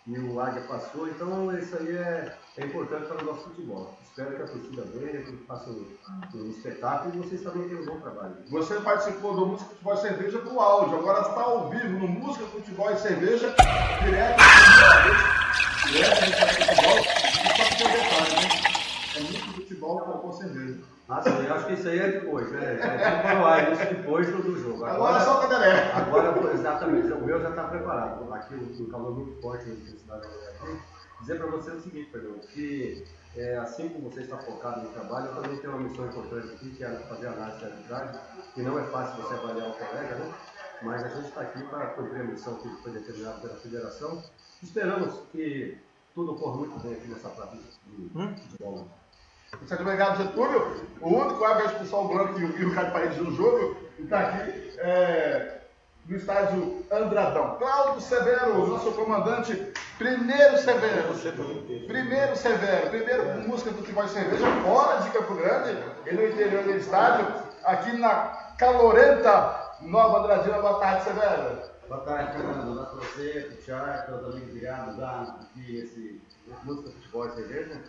E 0.07 0.19
o 0.19 0.41
Águia 0.41 0.63
passou, 0.63 1.09
então 1.09 1.57
isso 1.57 1.77
aí 1.77 1.97
é, 1.97 2.35
é 2.57 2.65
importante 2.65 3.07
para 3.07 3.23
o 3.23 3.27
nosso 3.27 3.45
futebol. 3.45 3.99
Espero 4.03 4.35
que 4.35 4.43
a 4.43 4.47
torcida 4.47 4.83
venha, 4.95 5.23
que 5.23 5.37
faça 5.47 5.71
um, 5.71 5.87
um 6.35 6.51
espetáculo 6.51 7.15
e 7.15 7.19
vocês 7.19 7.43
também 7.43 7.69
tenham 7.69 7.83
um 7.83 7.87
bom 7.87 8.01
trabalho. 8.01 8.37
Você 8.49 8.81
participou 8.81 9.35
do 9.35 9.47
Música 9.47 9.69
Futebol 9.71 9.95
e 9.95 9.99
Cerveja 9.99 10.39
com 10.39 10.61
áudio, 10.61 10.99
agora 10.99 11.21
está 11.21 11.43
ao 11.43 11.69
vivo 11.69 11.99
no 11.99 12.09
Música 12.09 12.47
Futebol 12.47 12.91
e 12.91 12.99
Cerveja, 12.99 13.55
direto 14.03 14.39
do 14.39 15.93
direto 15.93 16.21
do 16.25 16.33
futebol, 16.65 16.99
e 16.99 17.57
só 17.57 17.65
que 17.65 17.77
tem 17.77 17.87
um 17.87 17.93
detalhe, 17.93 18.35
né? 18.35 18.71
É 19.17 19.21
muito 19.21 19.55
futebol 19.55 20.01
com 20.01 20.33
cerveja. 20.33 20.81
Ah, 21.11 21.21
sim, 21.23 21.45
eu 21.45 21.55
acho 21.55 21.67
que 21.67 21.73
isso 21.73 21.89
aí 21.89 21.99
é 21.99 22.09
depois, 22.13 22.49
né? 22.53 22.79
É 22.81 22.87
tipo 22.87 23.43
o 23.43 23.73
isso 23.73 23.95
depois 23.97 24.27
do, 24.29 24.57
jogo. 24.57 24.85
Agora 24.85 25.17
é 25.17 25.21
só 25.25 25.39
o 25.39 25.49
caderé. 25.49 25.91
Agora, 25.93 26.53
exatamente, 26.55 27.13
o 27.13 27.25
meu 27.27 27.43
já 27.43 27.51
está 27.51 27.65
preparado. 27.65 28.33
Aqui 28.33 28.55
um 28.55 28.89
calor 28.89 29.17
muito 29.17 29.43
forte 29.43 29.67
na 29.67 29.75
intensidade 29.75 30.25
aqui. 30.27 30.79
Dizer 31.21 31.39
para 31.39 31.49
você 31.49 31.73
o 31.73 31.81
seguinte, 31.81 32.13
Fernando, 32.13 32.41
que 32.47 33.05
é, 33.37 33.57
assim 33.57 33.89
como 33.89 34.09
você 34.09 34.21
está 34.21 34.39
focado 34.39 34.83
no 34.83 34.89
trabalho, 34.91 35.27
eu 35.27 35.43
também 35.43 35.59
tenho 35.59 35.73
uma 35.73 35.83
missão 35.83 36.07
importante 36.07 36.55
aqui, 36.55 36.71
que 36.71 36.85
é 36.85 36.89
fazer 36.89 37.27
análise 37.27 37.59
de 37.59 37.65
arbitragem, 37.65 38.21
que 38.55 38.63
não 38.63 38.79
é 38.79 38.83
fácil 38.85 39.23
você 39.23 39.35
avaliar 39.35 39.69
o 39.69 39.73
colega, 39.73 40.15
né? 40.15 40.33
Mas 40.83 41.03
a 41.03 41.09
gente 41.09 41.27
está 41.29 41.41
aqui 41.41 41.63
para 41.65 41.87
cumprir 41.89 42.21
a 42.21 42.25
missão 42.25 42.55
que 42.55 42.69
foi 42.83 42.93
determinada 42.93 43.41
pela 43.41 43.55
federação. 43.57 44.23
Esperamos 44.63 45.13
que 45.33 45.77
tudo 46.15 46.33
ocorra 46.33 46.59
muito 46.59 46.79
bem 46.79 46.93
aqui 46.93 47.09
nessa 47.09 47.29
prática 47.31 47.63
de 47.97 48.09
futebol. 48.43 48.87
Muito 49.59 49.83
obrigado, 49.83 50.19
Getúlio. 50.19 50.87
O 51.01 51.09
único 51.09 51.45
árbitro 51.45 51.69
a 51.69 51.73
expulsar 51.73 52.01
o 52.01 52.09
Branco 52.09 52.39
e 52.39 52.45
o, 52.45 52.59
e 52.59 52.65
o 52.67 52.75
Caio 52.75 52.93
Paredes 52.93 53.19
no 53.19 53.35
jogo 53.35 53.77
está 53.99 54.21
aqui 54.21 54.73
é, 54.79 55.61
no 56.07 56.17
estádio 56.17 56.85
Andradão. 56.91 57.57
Cláudio 57.59 58.01
Severo, 58.01 58.67
nosso 58.67 58.93
comandante. 58.93 59.73
Primeiro 59.99 60.59
Severo. 60.59 61.15
Primeiro 61.87 62.37
Severo. 62.37 62.91
Primeiro 62.91 63.25
com 63.25 63.49
música 63.49 63.71
do 63.71 63.79
futebol 63.79 64.05
e 64.05 64.09
cerveja 64.09 64.47
fora 64.63 65.01
de 65.03 65.11
Campo 65.11 65.35
Grande 65.35 65.79
e 66.07 66.15
no 66.15 66.27
interior 66.27 66.63
do 66.65 66.71
estádio. 66.71 67.27
Aqui 67.65 67.97
na 67.99 68.55
calorenta 68.57 69.75
Nova 69.83 70.21
Andradina. 70.21 70.61
Boa 70.61 70.79
tarde, 70.79 71.05
Severo. 71.05 71.71
Boa 71.91 72.03
tarde, 72.03 72.33
Fernando. 72.37 72.75
Boa 72.75 72.87
tarde 72.87 73.01
para 73.01 73.09
você, 73.09 73.41
para 73.41 73.53
o 73.53 73.57
Thiago, 73.57 74.05
para 74.05 74.29
os 74.29 74.35
amigos 74.37 74.55
ligados 74.55 74.97
lá 74.97 75.41
esse 75.57 76.23
música, 76.63 76.91
futebol 76.91 77.27
e 77.27 77.31
cerveja. 77.33 77.81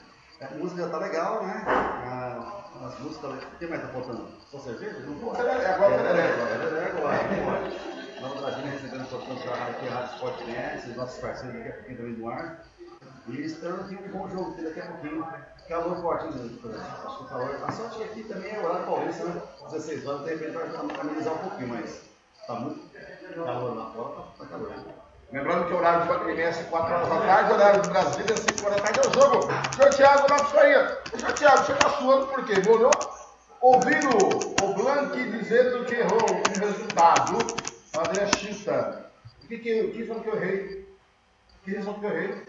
É, 0.41 0.45
A 0.45 0.57
música 0.57 0.87
tá 0.87 0.97
legal, 0.97 1.45
né? 1.45 1.63
Ah, 1.67 2.63
As 2.83 2.99
músicas, 2.99 3.31
o 3.31 3.57
que 3.57 3.67
mais 3.67 3.81
tá 3.83 3.87
faltando? 3.89 4.27
Só 4.49 4.59
cerveja? 4.59 4.99
Não 5.01 5.15
pode. 5.19 5.37
Tereré, 5.37 5.65
agora 5.67 5.97
tereré. 5.97 6.27
Tereré 6.57 6.91
agora, 6.91 7.17
não 7.23 7.45
pode. 7.45 8.21
Nova 8.21 8.41
Brasília 8.41 8.71
recebendo 8.71 9.09
portanto 9.09 9.49
a 9.49 9.65
aqui 9.69 9.87
a 9.87 9.91
Rádio 9.91 10.15
Sport 10.15 10.41
Net, 10.47 10.89
os 10.89 10.95
nossos 10.95 11.19
parceiros 11.19 11.57
daqui 11.57 11.69
a 11.69 11.73
pouquinho 11.73 11.97
também 11.97 12.13
do 12.15 12.29
ar. 12.29 12.63
E 13.27 13.41
esperando 13.41 13.87
que 13.87 13.95
um 13.95 14.11
bom 14.11 14.29
jogo 14.29 14.61
daqui 14.61 14.79
a 14.79 14.85
pouquinho. 14.85 15.27
Calor 15.67 16.01
forte, 16.01 16.25
né? 16.25 16.57
Acho 17.05 17.17
que 17.17 17.23
o 17.23 17.27
calor. 17.27 17.63
A 17.63 17.71
sorte 17.71 17.97
que 17.97 18.03
aqui 18.03 18.23
também 18.23 18.51
é 18.51 18.59
horário 18.59 18.85
paulista, 18.85 19.25
né? 19.25 19.41
16 19.69 20.07
horas, 20.07 20.23
de 20.25 20.29
repente 20.35 20.51
vai 20.51 20.99
amenizar 20.99 21.33
um 21.33 21.49
pouquinho, 21.49 21.69
mas 21.69 22.01
tá 22.47 22.55
muito 22.55 22.89
calor 23.35 23.77
lá 23.77 23.91
fora, 23.91 24.15
tá, 24.15 24.23
tá 24.39 24.45
calor. 24.47 25.00
Lembrando 25.31 25.67
que 25.67 25.73
o 25.73 25.77
horário 25.77 26.05
do 26.05 26.29
MS 26.29 26.59
é 26.59 26.63
4 26.63 26.93
horas 26.93 27.07
da 27.07 27.19
tarde, 27.21 27.51
o 27.51 27.55
horário 27.55 27.81
do 27.81 27.89
Brasília 27.89 28.33
é 28.33 28.35
5 28.35 28.65
horas 28.65 28.81
da 28.81 28.83
tarde, 28.83 28.99
é 28.99 29.09
o 29.09 29.13
jogo. 29.13 29.47
Senhor 29.73 29.89
Thiago, 29.91 30.29
na 30.29 30.37
sua 30.39 30.61
aí. 30.61 30.97
Senhor 31.17 31.33
Thiago, 31.33 31.57
você 31.57 31.71
está 31.71 31.89
suando 31.89 32.27
por 32.27 32.45
quê? 32.45 32.53
Molhou? 32.67 32.91
Ouvindo 33.61 34.09
o 34.61 34.73
Blank 34.73 35.31
dizendo 35.31 35.85
que 35.85 35.95
errou 35.95 36.19
um 36.19 36.59
resultado, 36.59 37.37
André 37.97 38.27
Chita. 38.37 39.09
O 39.41 39.47
que, 39.47 39.57
que, 39.59 39.81
o 39.81 39.91
que 39.93 40.05
foi 40.05 40.19
que 40.19 40.27
eu 40.27 40.35
errei? 40.35 40.97
Que 41.63 41.71
resultado 41.71 41.99
que 42.01 42.05
eu 42.05 42.11
errei? 42.11 42.43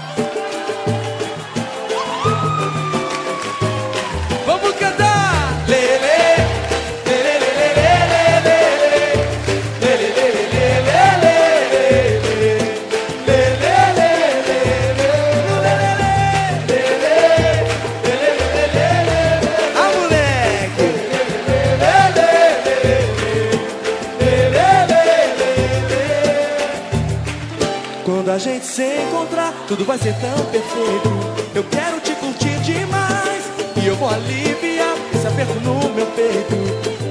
Quando 28.29 28.37
a 28.37 28.41
gente 28.41 28.67
se 28.67 28.83
encontrar, 28.83 29.55
tudo 29.67 29.87
vai 29.87 29.97
ser 29.97 30.15
tão 30.17 30.45
perfeito. 30.53 31.09
Eu 31.55 31.65
quero 31.65 31.99
te 31.99 32.15
curtir 32.17 32.61
demais. 32.61 33.45
E 33.83 33.87
eu 33.87 33.97
vou 33.97 34.07
aliviar 34.07 34.95
esse 35.15 35.27
aperto 35.27 35.55
no 35.61 35.89
meu 35.95 36.05
peito. 36.09 36.55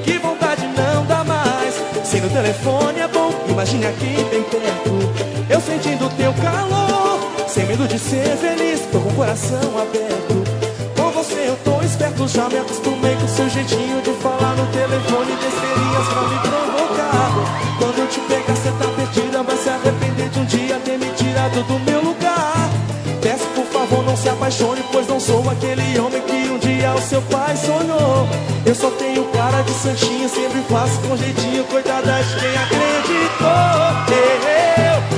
Que 0.03 0.19
vontade 0.19 0.61
não 0.77 1.03
dá 1.07 1.23
mais. 1.23 1.73
Se 2.03 2.21
no 2.21 2.29
telefone 2.29 2.99
é 2.99 3.07
bom, 3.07 3.31
imagine 3.49 3.87
aqui 3.87 4.23
bem 4.29 4.43
perto. 4.43 4.91
Eu 5.49 5.59
sentindo 5.59 6.07
teu 6.17 6.31
calor, 6.35 7.19
sem 7.47 7.65
medo 7.65 7.87
de 7.87 7.97
ser 7.97 8.37
feliz, 8.37 8.81
tô 8.91 8.99
com 8.99 9.09
o 9.09 9.15
coração 9.15 9.75
aberto. 9.75 10.43
Com 10.95 11.09
você 11.09 11.47
eu 11.47 11.57
tô 11.65 11.83
esperto, 11.83 12.27
já 12.27 12.47
me 12.47 12.59
acostumei 12.59 13.15
com 13.15 13.27
seu 13.27 13.49
jeitinho 13.49 14.03
de 14.03 14.11
falar 14.21 14.55
no 14.55 14.67
telefone, 14.67 15.31
besteirinhas 15.31 16.07
pra 16.09 16.21
me 16.21 16.39
provocar. 16.41 16.66
Arrepender 20.47 20.49
de 20.49 20.55
um 20.55 20.65
dia 20.65 20.79
ter 20.85 20.97
me 20.97 21.11
tirado 21.11 21.63
do 21.63 21.79
meu 21.79 22.01
lugar. 22.01 22.69
Peço 23.21 23.45
por 23.55 23.65
favor, 23.65 24.03
não 24.03 24.15
se 24.15 24.29
apaixone, 24.29 24.83
pois 24.91 25.07
não 25.07 25.19
sou 25.19 25.47
aquele 25.49 25.99
homem 25.99 26.21
que 26.21 26.49
um 26.49 26.57
dia 26.57 26.93
o 26.93 27.01
seu 27.01 27.21
pai 27.23 27.55
sonhou. 27.57 28.27
Eu 28.65 28.75
só 28.75 28.89
tenho 28.91 29.25
cara 29.25 29.61
de 29.63 29.71
santinho, 29.71 30.29
sempre 30.29 30.61
faço 30.69 30.99
com 31.01 31.17
jeitinho, 31.17 31.63
coitada 31.65 32.23
de 32.23 32.39
quem 32.39 32.57
acreditou. 32.57 34.07
Eu 35.11 35.16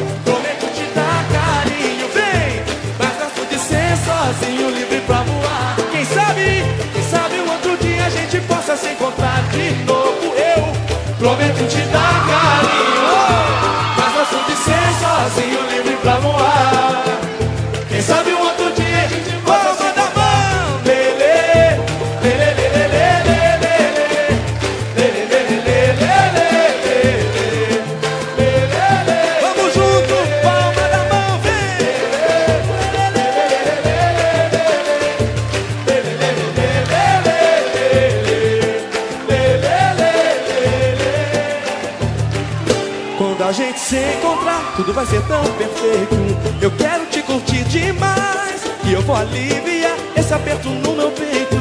vai 45.00 45.06
ser 45.06 45.22
tão 45.28 45.42
perfeito. 45.54 46.16
Eu 46.62 46.72
quero 46.72 47.06
te 47.06 47.22
curtir 47.22 47.64
demais. 47.66 48.62
E 48.84 48.92
eu 48.92 49.02
vou 49.02 49.16
aliviar 49.16 49.96
esse 50.14 50.34
aperto 50.34 50.68
no 50.68 50.94
meu 50.94 51.10
peito. 51.12 51.56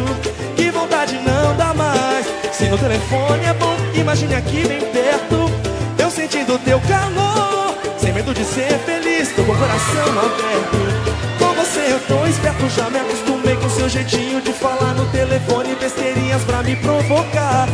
Que 0.57 0.71
vontade 0.73 1.15
não 1.19 1.57
dá 1.57 1.73
mais. 1.73 2.27
Se 2.53 2.65
no 2.69 2.77
telefone 2.77 3.45
é 3.45 3.55
bom, 3.55 3.77
imagine 3.95 4.35
aqui 4.35 4.67
bem 4.67 4.81
perto. 4.81 5.49
Eu 5.99 6.11
sentindo 6.11 6.59
teu 6.65 6.81
calor. 6.81 7.77
Sem 7.97 8.13
medo 8.13 8.35
de 8.35 8.45
ser 8.45 8.77
feliz, 8.81 9.29
tô 9.37 9.45
com 9.45 9.53
o 9.53 9.57
coração 9.57 10.09
aberto. 10.19 11.39
Com 11.39 11.55
você 11.55 11.93
eu 11.93 12.01
tô 12.09 12.27
esperto, 12.27 12.69
já 12.71 12.91
me 12.91 12.99
acostumei 12.99 13.55
com 13.55 13.71
seu 13.71 13.89
jeitinho 13.89 14.41
de 14.41 14.53
falar 14.53 14.95
no 14.95 15.07
telefone 15.13 15.77
besteirinhas 15.77 16.43
pra 16.43 16.65
me 16.65 16.75
provocar. 16.75 17.69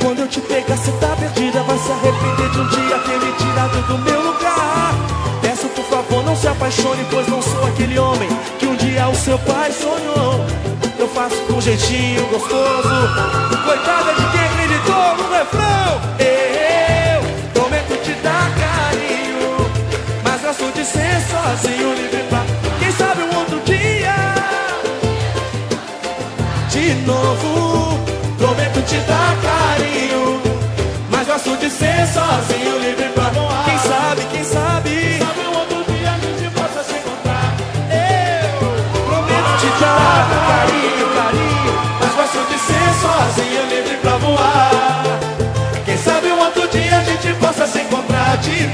Quando 0.00 0.20
eu 0.20 0.28
te 0.28 0.40
pegar, 0.40 0.78
cê 0.78 0.92
tá 0.92 1.14
perdida, 1.16 1.62
vai 1.64 1.76
se 1.76 1.92
arrepender 1.92 2.50
de 2.50 2.58
um 2.58 2.68
dia 2.68 2.98
ter 3.00 3.18
me 3.20 3.32
tirado 3.32 3.86
do 3.86 3.98
meu 3.98 4.22
lugar. 4.22 5.09
Favor, 6.00 6.24
não 6.24 6.34
se 6.34 6.48
apaixone, 6.48 7.04
pois 7.10 7.28
não 7.28 7.42
sou 7.42 7.62
aquele 7.66 7.98
homem 7.98 8.26
que 8.58 8.66
um 8.66 8.74
dia 8.74 9.06
o 9.06 9.14
seu 9.14 9.38
pai 9.40 9.70
sonhou. 9.70 10.46
Eu 10.98 11.06
faço 11.08 11.36
com 11.42 11.54
um 11.54 11.60
jeitinho 11.60 12.26
gostoso, 12.28 12.88
coitada 13.66 14.14
de 14.14 14.24
quem 14.30 14.40
acreditou 14.40 15.16
no 15.18 15.30
refrão. 15.30 16.00
Eu 16.18 17.52
prometo 17.52 18.02
te 18.02 18.12
dar 18.22 18.50
carinho, 18.56 19.70
mas 20.24 20.40
gosto 20.40 20.72
de 20.72 20.86
ser 20.86 21.20
sozinho, 21.28 21.94
livre 21.94 22.24
pra. 22.30 22.44
Quem 22.78 22.92
sabe 22.92 23.22
um 23.22 23.38
outro 23.38 23.60
dia 23.66 24.14
de 26.70 26.94
novo. 27.06 28.00
Prometo 28.38 28.80
te 28.86 28.96
dar 29.00 29.36
carinho, 29.42 30.40
mas 31.10 31.26
gosto 31.26 31.58
de 31.58 31.68
ser 31.68 32.06
sozinho, 32.06 32.79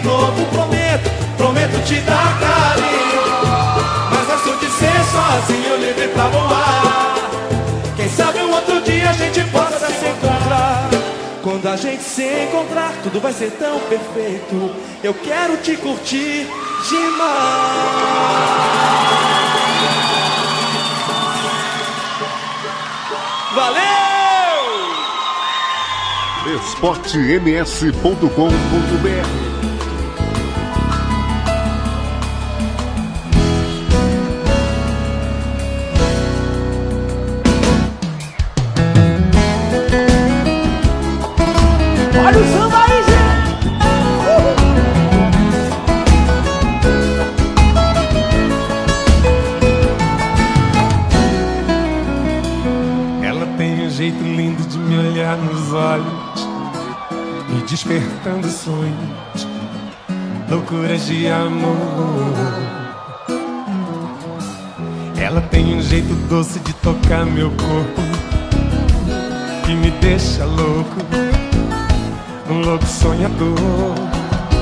novo 0.06 0.46
prometo, 0.46 1.10
prometo 1.36 1.78
te 1.84 2.00
dar 2.00 2.38
carinho. 2.38 3.20
Mas 4.10 4.26
gosto 4.26 4.56
de 4.60 4.70
ser 4.70 5.04
sozinho, 5.12 5.76
livre 5.76 6.08
pra 6.08 6.28
voar. 6.28 7.16
Quem 7.96 8.08
sabe 8.08 8.38
um 8.38 8.52
outro 8.52 8.80
dia 8.82 9.10
a 9.10 9.12
gente 9.12 9.42
possa 9.50 9.88
se 9.88 10.06
encontrar. 10.06 10.88
Quando 11.42 11.68
a 11.68 11.76
gente 11.76 12.02
se 12.02 12.24
encontrar, 12.44 12.94
tudo 13.02 13.20
vai 13.20 13.32
ser 13.32 13.50
tão 13.52 13.78
perfeito. 13.80 14.70
Eu 15.02 15.14
quero 15.14 15.56
te 15.58 15.76
curtir 15.76 16.46
demais. 16.88 17.26
Valeu! 23.54 23.86
esportems.com.br 26.54 29.45
despertando 57.96 58.46
sonhos, 58.48 59.48
loucuras 60.50 61.06
de 61.06 61.28
amor. 61.28 62.34
Ela 65.18 65.40
tem 65.40 65.74
um 65.74 65.80
jeito 65.80 66.14
doce 66.28 66.58
de 66.60 66.74
tocar 66.74 67.24
meu 67.24 67.50
corpo, 67.50 68.02
que 69.64 69.74
me 69.74 69.90
deixa 69.92 70.44
louco, 70.44 70.96
um 72.50 72.60
louco 72.60 72.86
sonhador. 72.86 73.94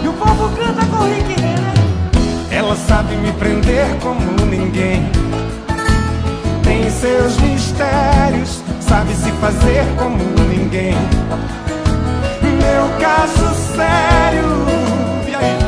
E 0.02 0.08
o 0.08 0.12
povo 0.12 0.56
canta 0.56 0.86
com 0.86 1.04
Rick 1.04 1.34
Ela 2.52 2.76
sabe 2.76 3.16
me 3.16 3.32
prender 3.32 3.86
como 4.00 4.46
ninguém. 4.46 5.10
Tem 6.62 6.88
seus 6.88 7.36
mistérios, 7.38 8.62
sabe 8.80 9.12
se 9.12 9.32
fazer 9.32 9.84
como 9.98 10.18
ninguém. 10.48 10.94
Meu 12.64 12.88
caso 12.98 13.54
sério. 13.76 14.48
E 15.28 15.34
aí? 15.34 15.58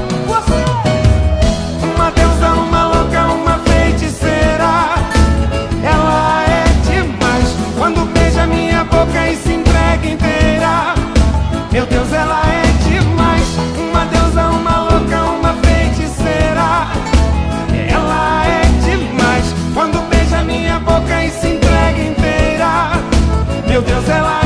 Uma 1.94 2.10
deusa, 2.10 2.48
uma 2.54 2.86
louca, 2.88 3.20
uma 3.26 3.58
feiticeira. 3.58 4.70
Ela 5.82 6.44
é 6.48 6.64
demais 6.90 7.48
quando 7.78 8.04
beija 8.12 8.46
minha 8.46 8.84
boca 8.84 9.28
e 9.30 9.36
se 9.36 9.52
entrega 9.52 10.06
inteira. 10.08 10.94
Meu 11.70 11.84
Deus, 11.86 12.12
ela 12.12 12.42
é 12.46 12.64
demais. 12.88 13.46
Uma 13.90 14.04
deusa, 14.06 14.42
uma 14.48 14.80
louca, 14.88 15.22
uma 15.24 15.52
feiticeira. 15.64 16.86
Ela 17.88 18.46
é 18.46 18.62
demais 18.88 19.44
quando 19.74 20.00
beija 20.08 20.42
minha 20.44 20.78
boca 20.80 21.24
e 21.24 21.30
se 21.30 21.48
entrega 21.48 22.02
inteira. 22.02 22.92
Meu 23.68 23.82
Deus, 23.82 24.08
ela 24.08 24.40
é 24.42 24.45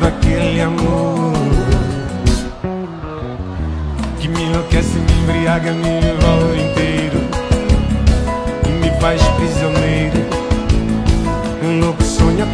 aquele 0.00 0.60
amor 0.60 1.32
que 4.20 4.28
me 4.28 4.44
enlouquece, 4.44 4.98
me 4.98 5.12
embriaga, 5.22 5.72
me 5.72 5.88
envolve 5.98 6.62
inteiro 6.62 7.18
e 8.64 8.68
me 8.70 9.00
faz 9.00 9.20
prisioneiro, 9.22 10.18
um 11.62 11.80
louco 11.80 12.02
sonhador. 12.02 12.52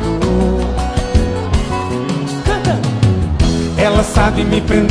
Ela 3.77 4.03
sabe 4.03 4.45
me 4.45 4.61
prender 4.61 4.88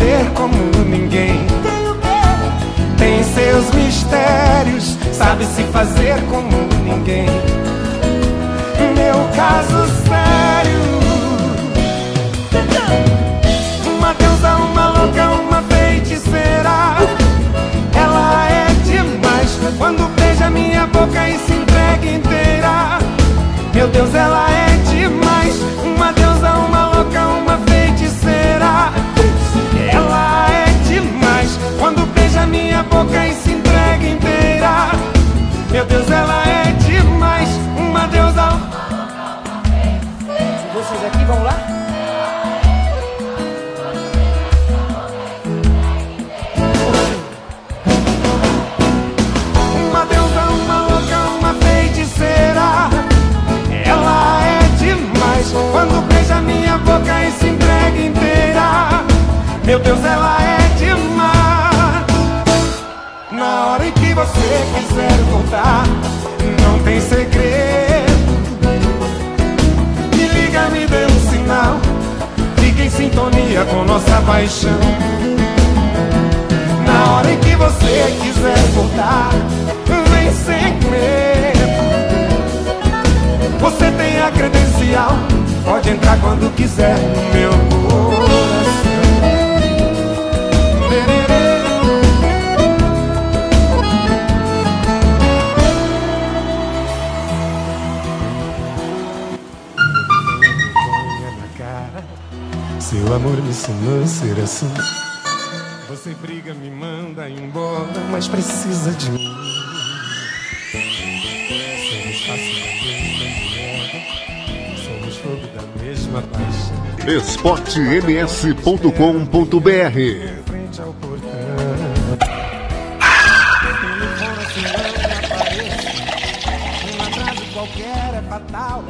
é 128.17 128.21
fatal. 128.29 128.83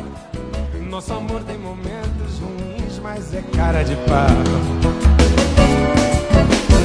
Nosso 0.89 1.13
amor 1.13 1.43
tem 1.43 1.59
momentos 1.59 2.39
ruins, 2.39 2.99
mas 3.03 3.31
é 3.31 3.43
cara 3.55 3.83
de 3.83 3.95
pau. 3.95 4.27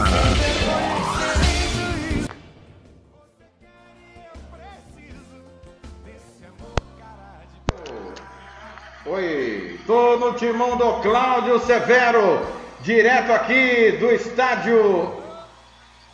Oi, 9.05 9.77
tô 9.85 10.15
no 10.15 10.33
timão 10.35 10.77
do 10.77 11.01
Cláudio 11.01 11.59
Severo, 11.59 12.47
direto 12.79 13.33
aqui 13.33 13.97
do 13.99 14.09
estádio 14.09 15.13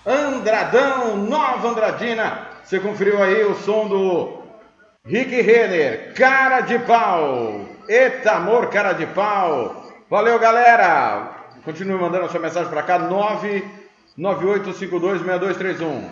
Andradão, 0.03 1.15
Nova 1.15 1.67
Andradina. 1.67 2.47
Você 2.63 2.79
conferiu 2.79 3.21
aí 3.21 3.43
o 3.43 3.53
som 3.53 3.87
do 3.87 4.41
Rick 5.05 5.41
Renner, 5.41 6.15
cara 6.15 6.61
de 6.61 6.79
pau. 6.79 7.61
Eita, 7.87 8.31
amor, 8.31 8.65
cara 8.71 8.93
de 8.93 9.05
pau. 9.05 9.85
Valeu, 10.09 10.39
galera. 10.39 11.37
Continue 11.67 11.99
mandando 11.99 12.23
a 12.23 12.30
sua 12.30 12.39
mensagem 12.39 12.69
para 12.69 12.82
cá, 12.82 12.97
998526231. 14.17 16.10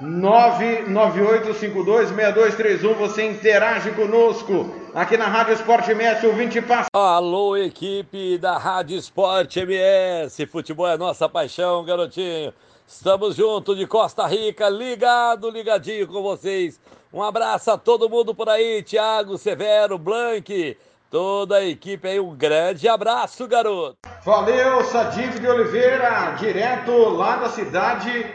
998526231. 0.00 2.94
Você 2.94 3.26
interage 3.26 3.90
conosco 3.90 4.72
aqui 4.94 5.16
na 5.16 5.26
Rádio 5.26 5.54
Esporte 5.54 5.90
MS, 5.90 6.24
o 6.28 6.32
20 6.32 6.62
passa. 6.62 6.88
Alô, 6.92 7.56
equipe 7.56 8.38
da 8.38 8.56
Rádio 8.56 8.96
Esporte 8.96 9.58
MS. 9.58 10.46
Futebol 10.46 10.86
é 10.86 10.96
nossa 10.96 11.28
paixão, 11.28 11.84
garotinho. 11.84 12.54
Estamos 12.86 13.34
juntos 13.34 13.76
de 13.76 13.84
Costa 13.84 14.28
Rica, 14.28 14.68
ligado, 14.68 15.50
ligadinho 15.50 16.06
com 16.06 16.22
vocês. 16.22 16.80
Um 17.12 17.20
abraço 17.20 17.72
a 17.72 17.76
todo 17.76 18.08
mundo 18.08 18.32
por 18.32 18.48
aí, 18.48 18.80
Thiago, 18.80 19.36
Severo, 19.36 19.98
Blank, 19.98 20.76
toda 21.12 21.58
a 21.58 21.64
equipe 21.64 22.08
aí. 22.08 22.18
Um 22.18 22.34
grande 22.34 22.88
abraço, 22.88 23.46
garoto. 23.46 23.98
Valeu, 24.24 24.82
Sadiq 24.84 25.38
de 25.38 25.46
Oliveira, 25.46 26.34
direto 26.38 26.90
lá 27.10 27.36
da 27.36 27.50
cidade 27.50 28.26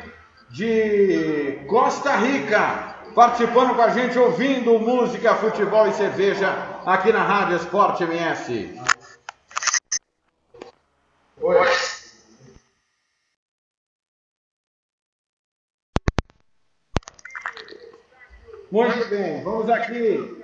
de 0.52 1.60
Costa 1.68 2.16
Rica, 2.18 2.96
participando 3.16 3.76
com 3.76 3.82
a 3.82 3.90
gente, 3.90 4.18
ouvindo 4.18 4.80
música, 4.80 5.36
futebol 5.36 5.88
e 5.88 5.94
cerveja 5.94 6.50
aqui 6.86 7.12
na 7.12 7.24
Rádio 7.24 7.58
Esporte 7.58 8.04
MS. 8.04 8.80
Oi. 11.42 11.58
Muito 18.70 19.10
bem, 19.10 19.44
vamos 19.44 19.70
aqui 19.70 20.44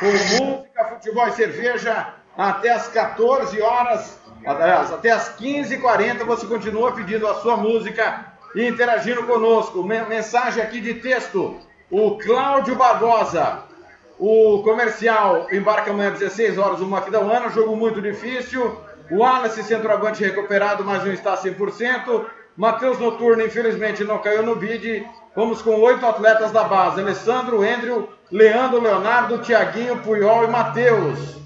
com 0.00 0.63
música, 0.74 0.84
futebol 0.86 1.28
e 1.28 1.32
cerveja 1.32 2.14
até 2.36 2.70
as 2.72 2.88
14 2.88 3.62
horas, 3.62 4.18
aliás, 4.44 4.92
até 4.92 5.12
as 5.12 5.36
15h40 5.38 6.24
você 6.24 6.46
continua 6.46 6.92
pedindo 6.92 7.28
a 7.28 7.34
sua 7.34 7.56
música 7.56 8.32
e 8.56 8.66
interagindo 8.66 9.22
conosco. 9.24 9.84
Mensagem 9.84 10.62
aqui 10.62 10.80
de 10.80 10.94
texto. 10.94 11.60
O 11.90 12.18
Cláudio 12.18 12.74
Barbosa. 12.74 13.62
O 14.18 14.62
comercial 14.62 15.48
embarca 15.52 15.90
amanhã 15.90 16.12
às 16.12 16.18
16 16.18 16.58
horas 16.58 16.80
o 16.80 16.86
Maquidauana, 16.86 17.50
jogo 17.50 17.76
muito 17.76 18.00
difícil. 18.00 18.80
O 19.10 19.18
Wallace, 19.18 19.62
centroavante 19.62 20.24
recuperado, 20.24 20.84
mas 20.84 21.04
não 21.04 21.12
está 21.12 21.36
100%. 21.36 22.24
Matheus 22.56 22.98
Noturno, 22.98 23.44
infelizmente, 23.44 24.04
não 24.04 24.18
caiu 24.18 24.42
no 24.42 24.56
bid. 24.56 25.06
Vamos 25.34 25.60
com 25.60 25.80
oito 25.80 26.06
atletas 26.06 26.52
da 26.52 26.64
base: 26.64 27.00
Alessandro, 27.00 27.62
Andrew, 27.62 28.08
Leandro, 28.32 28.80
Leonardo, 28.80 29.38
Tiaguinho, 29.38 29.98
Puyol 29.98 30.44
e 30.44 30.46
Matheus. 30.48 31.36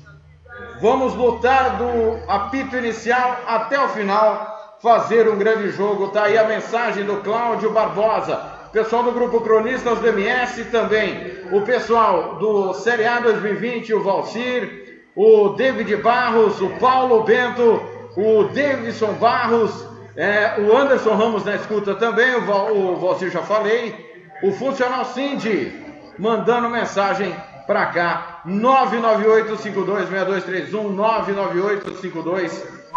Vamos 0.81 1.13
lutar 1.15 1.77
do 1.77 2.31
apito 2.31 2.77
inicial 2.77 3.37
até 3.47 3.79
o 3.81 3.89
final, 3.89 4.79
fazer 4.81 5.29
um 5.29 5.37
grande 5.37 5.71
jogo. 5.71 6.09
Tá 6.09 6.25
aí 6.25 6.39
a 6.39 6.45
mensagem 6.45 7.05
do 7.05 7.17
Cláudio 7.17 7.73
Barbosa. 7.73 8.37
Pessoal 8.73 9.03
do 9.03 9.13
Grupo 9.13 9.41
Cronistas 9.41 9.99
do 9.99 10.07
MS 10.07 10.67
também. 10.67 11.39
O 11.51 11.63
pessoal 11.63 12.37
do 12.37 12.73
Série 12.75 13.07
A 13.07 13.19
2020, 13.19 13.95
o 13.95 14.03
Valcir, 14.05 15.03
o 15.17 15.49
David 15.51 15.97
Barros, 15.97 16.61
o 16.61 16.69
Paulo 16.79 17.25
Bento, 17.25 17.83
o 18.17 18.45
Davidson 18.45 19.15
Barros, 19.15 19.85
é, 20.15 20.61
o 20.61 20.77
Anderson 20.77 21.15
Ramos 21.15 21.45
na 21.45 21.57
escuta 21.57 21.95
também, 21.97 22.37
o, 22.37 22.43
Val, 22.43 22.77
o 22.77 22.97
Valcir 22.97 23.31
já 23.31 23.43
falei. 23.43 24.07
O 24.45 24.53
Funcional 24.53 25.05
Cindy 25.07 25.88
mandando 26.19 26.69
mensagem 26.69 27.35
para 27.67 27.87
cá. 27.87 28.43
998-526231, 28.47 30.95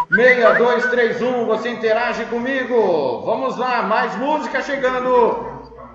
998-526231. 0.09 1.45
Você 1.45 1.69
interage 1.69 2.25
comigo. 2.25 3.21
Vamos 3.25 3.55
lá, 3.57 3.83
mais 3.83 4.13
música 4.15 4.61
chegando 4.61 5.49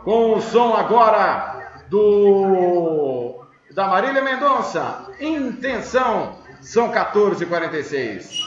com 0.04 0.34
o 0.34 0.40
som 0.40 0.74
agora 0.74 1.56
do 1.88 3.44
da 3.74 3.88
Marília 3.88 4.22
Mendonça. 4.22 5.08
Intenção. 5.20 6.36
São 6.60 6.90
14h46. 6.90 8.46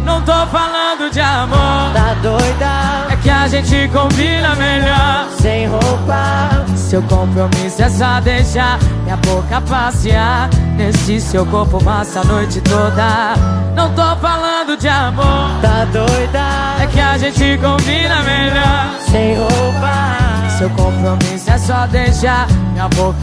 Não 0.04 0.20
tô 0.20 0.46
falando 0.48 1.10
de 1.10 1.18
amor, 1.18 1.94
Tá 1.94 2.14
doida? 2.22 3.09
É 3.20 3.22
que 3.22 3.30
a 3.30 3.48
gente 3.48 3.88
combina 3.92 4.54
melhor. 4.56 5.28
Sem 5.40 5.66
roupa 5.66 6.66
Seu 6.76 7.02
compromisso 7.02 7.82
é 7.82 7.88
só 7.88 8.20
deixar 8.20 8.78
minha 9.04 9.16
boca 9.16 9.60
passear 9.62 10.50
Nesse 10.76 11.20
seu 11.20 11.46
corpo 11.46 11.82
massa 11.82 12.20
a 12.20 12.24
noite 12.24 12.60
toda 12.60 13.34
Não 13.74 13.90
tô 13.94 14.16
falando 14.16 14.76
de 14.76 14.88
amor 14.88 15.50
Tá 15.62 15.86
doida? 15.86 16.82
É 16.82 16.86
que 16.86 17.00
a 17.00 17.16
gente 17.16 17.58
combina 17.58 18.22
melhor 18.22 18.90
Sem 19.10 19.34
roupa 19.34 20.48
Seu 20.58 20.68
compromisso 20.70 21.50
é 21.50 21.58
só 21.58 21.86
deixar 21.86 22.46
minha 22.72 22.88
boca 22.88 23.16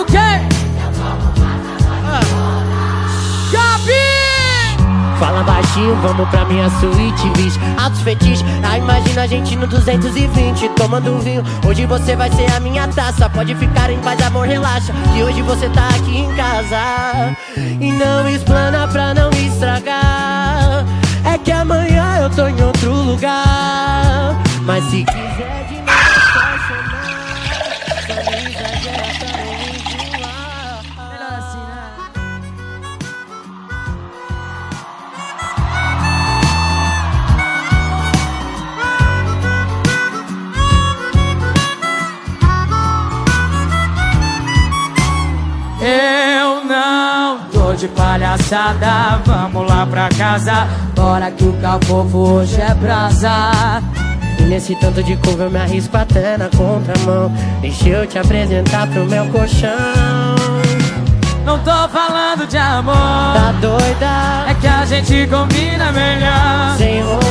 O 0.00 0.04
quê? 0.06 0.27
Fala 5.18 5.42
baixinho, 5.42 5.96
vamos 5.96 6.28
pra 6.28 6.44
minha 6.44 6.70
suíte, 6.70 7.28
bicho. 7.36 7.58
Altos 7.76 8.00
fetiches, 8.02 8.44
ah, 8.62 8.78
imagina 8.78 9.22
a 9.22 9.26
gente 9.26 9.56
no 9.56 9.66
220 9.66 10.68
Tomando 10.70 11.18
vinho, 11.18 11.42
hoje 11.66 11.86
você 11.86 12.14
vai 12.14 12.30
ser 12.30 12.50
a 12.52 12.60
minha 12.60 12.86
taça 12.88 13.28
Pode 13.28 13.54
ficar 13.56 13.90
em 13.90 13.98
paz, 13.98 14.20
amor, 14.22 14.46
relaxa. 14.46 14.92
Que 15.12 15.22
hoje 15.22 15.42
você 15.42 15.68
tá 15.70 15.88
aqui 15.88 16.18
em 16.18 16.34
casa. 16.34 17.36
E 17.56 17.92
não 17.92 18.28
explana 18.28 18.86
pra 18.88 19.12
não 19.12 19.30
estragar. 19.30 20.84
É 21.24 21.36
que 21.36 21.50
amanhã 21.52 22.20
eu 22.22 22.30
tô 22.30 22.46
em 22.46 22.62
outro 22.62 22.92
lugar. 22.92 24.36
Mas 24.64 24.84
se 24.84 25.04
quiser 25.04 25.67
de 47.78 47.88
palhaçada, 47.88 49.20
vamos 49.24 49.68
lá 49.68 49.86
pra 49.86 50.08
casa. 50.08 50.66
Bora 50.96 51.30
que 51.30 51.44
o 51.44 51.52
cafofo 51.54 52.18
hoje 52.18 52.60
é 52.60 52.74
brasa. 52.74 53.30
E 54.40 54.42
nesse 54.42 54.74
tanto 54.80 55.00
de 55.02 55.16
couve 55.16 55.44
eu 55.44 55.50
me 55.50 55.58
arrisco 55.58 55.96
até 55.96 56.36
na 56.38 56.48
contramão 56.48 57.32
Deixa 57.60 57.88
eu 57.88 58.06
te 58.06 58.18
apresentar 58.20 58.86
pro 58.86 59.04
meu 59.04 59.26
colchão 59.26 59.68
Não 61.44 61.58
tô 61.58 61.88
falando 61.88 62.46
de 62.46 62.56
amor, 62.56 62.94
Tá 62.94 63.52
doida? 63.60 64.48
é 64.50 64.54
que 64.54 64.66
a 64.68 64.84
gente 64.84 65.26
combina 65.26 65.90
melhor. 65.92 66.76
Sem 66.78 67.02
roupa 67.02 67.27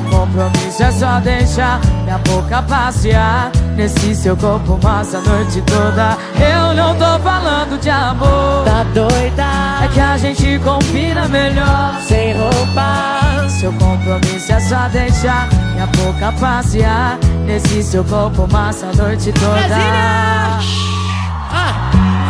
Seu 0.00 0.18
compromisso 0.18 0.82
é 0.82 0.92
só 0.92 1.20
deixar 1.20 1.80
minha 2.04 2.16
boca 2.18 2.62
passear. 2.62 3.50
Nesse 3.76 4.14
seu 4.14 4.36
corpo 4.36 4.78
massa 4.82 5.18
a 5.18 5.20
noite 5.20 5.62
toda. 5.62 6.16
Eu 6.38 6.74
não 6.74 6.94
tô 6.94 7.18
falando 7.22 7.78
de 7.78 7.90
amor. 7.90 8.64
Tá 8.64 8.84
doida? 8.94 9.84
É 9.84 9.88
que 9.88 10.00
a 10.00 10.16
gente 10.16 10.58
combina 10.60 11.28
melhor. 11.28 12.00
Sem 12.06 12.34
roupa. 12.34 13.48
Seu 13.48 13.72
compromisso 13.74 14.52
é 14.52 14.60
só 14.60 14.88
deixar 14.88 15.48
minha 15.72 15.86
boca 15.86 16.32
passear. 16.40 17.18
Nesse 17.44 17.82
seu 17.82 18.04
corpo 18.04 18.48
massa 18.50 18.86
a 18.86 18.92
noite 18.94 19.32
toda. 19.32 19.76
Ah, 19.76 20.60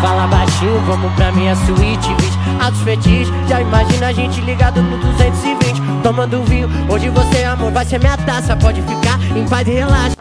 Fala 0.01 0.26
baixinho, 0.28 0.80
vamos 0.86 1.12
pra 1.14 1.30
minha 1.32 1.55
suíte, 1.55 2.14
bicho 2.14 2.38
Altos 2.62 2.80
fetiches, 2.80 3.28
já 3.46 3.61
imagina 3.61 4.07
a 4.09 4.12
gente 4.12 4.40
ligado 4.40 4.82
no 4.82 4.96
220 4.96 6.03
Tomando 6.03 6.42
vinho, 6.44 6.68
hoje 6.90 7.11
você, 7.11 7.44
amor, 7.44 7.70
vai 7.70 7.84
ser 7.84 7.98
minha 7.98 8.16
taça 8.16 8.57
Pode 8.57 8.80
ficar 8.80 9.20
em 9.36 9.46
paz 9.46 9.68
e 9.68 9.72
relaxa 9.72 10.16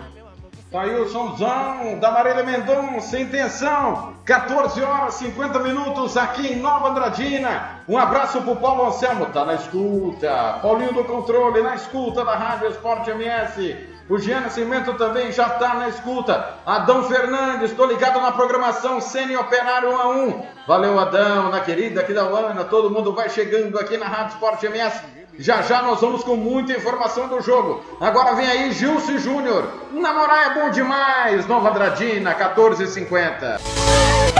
Tá 0.71 0.82
aí 0.82 1.01
o 1.01 1.09
somzão 1.09 1.97
da 1.99 2.11
Marília 2.11 2.43
Mendonça, 2.43 3.19
intenção, 3.19 4.13
14 4.23 4.80
horas 4.84 5.15
50 5.15 5.57
minutos 5.59 6.15
aqui 6.15 6.45
em 6.53 6.57
Nova 6.57 6.89
Andradina. 6.89 7.82
Um 7.88 7.97
abraço 7.97 8.39
pro 8.43 8.55
Paulo 8.55 8.86
Anselmo, 8.86 9.25
tá 9.25 9.43
na 9.45 9.55
escuta. 9.55 10.59
Paulinho 10.61 10.93
do 10.93 11.03
Controle, 11.05 11.63
na 11.63 11.73
escuta 11.73 12.23
da 12.23 12.36
Rádio 12.36 12.67
Esporte 12.67 13.09
MS. 13.09 13.75
O 14.10 14.18
Jean 14.18 14.39
Nascimento 14.39 14.95
também 14.95 15.32
já 15.32 15.47
tá 15.47 15.76
na 15.76 15.88
escuta. 15.88 16.55
Adão 16.66 17.03
Fernandes, 17.03 17.72
tô 17.74 17.86
ligado 17.86 18.20
na 18.20 18.32
programação 18.32 18.99
Cine 18.99 19.38
Operário 19.38 19.91
1 19.91 19.97
a 19.97 20.10
1. 20.10 20.45
Valeu, 20.68 20.99
Adão, 20.99 21.51
na 21.51 21.60
querida 21.60 22.01
aqui 22.01 22.12
da 22.12 22.28
Uana. 22.28 22.64
Todo 22.64 22.89
mundo 22.89 23.14
vai 23.14 23.30
chegando 23.30 23.78
aqui 23.78 23.97
na 23.97 24.07
Rádio 24.07 24.34
Esporte 24.34 24.66
MS. 24.66 25.01
Já 25.38 25.62
já 25.62 25.84
nós 25.84 26.01
vamos 26.01 26.24
com 26.24 26.36
muita 26.36 26.74
informação 26.74 27.28
do 27.28 27.39
jogo. 27.39 27.84
Agora 28.01 28.34
vem 28.34 28.49
aí 28.49 28.72
Gilson 28.72 29.20
Júnior. 29.20 29.68
Namorar 29.91 30.47
é 30.47 30.53
bom 30.55 30.72
demais. 30.72 31.45
Nova 31.45 31.70
Andradina, 31.70 32.34
14h50. 32.34 34.38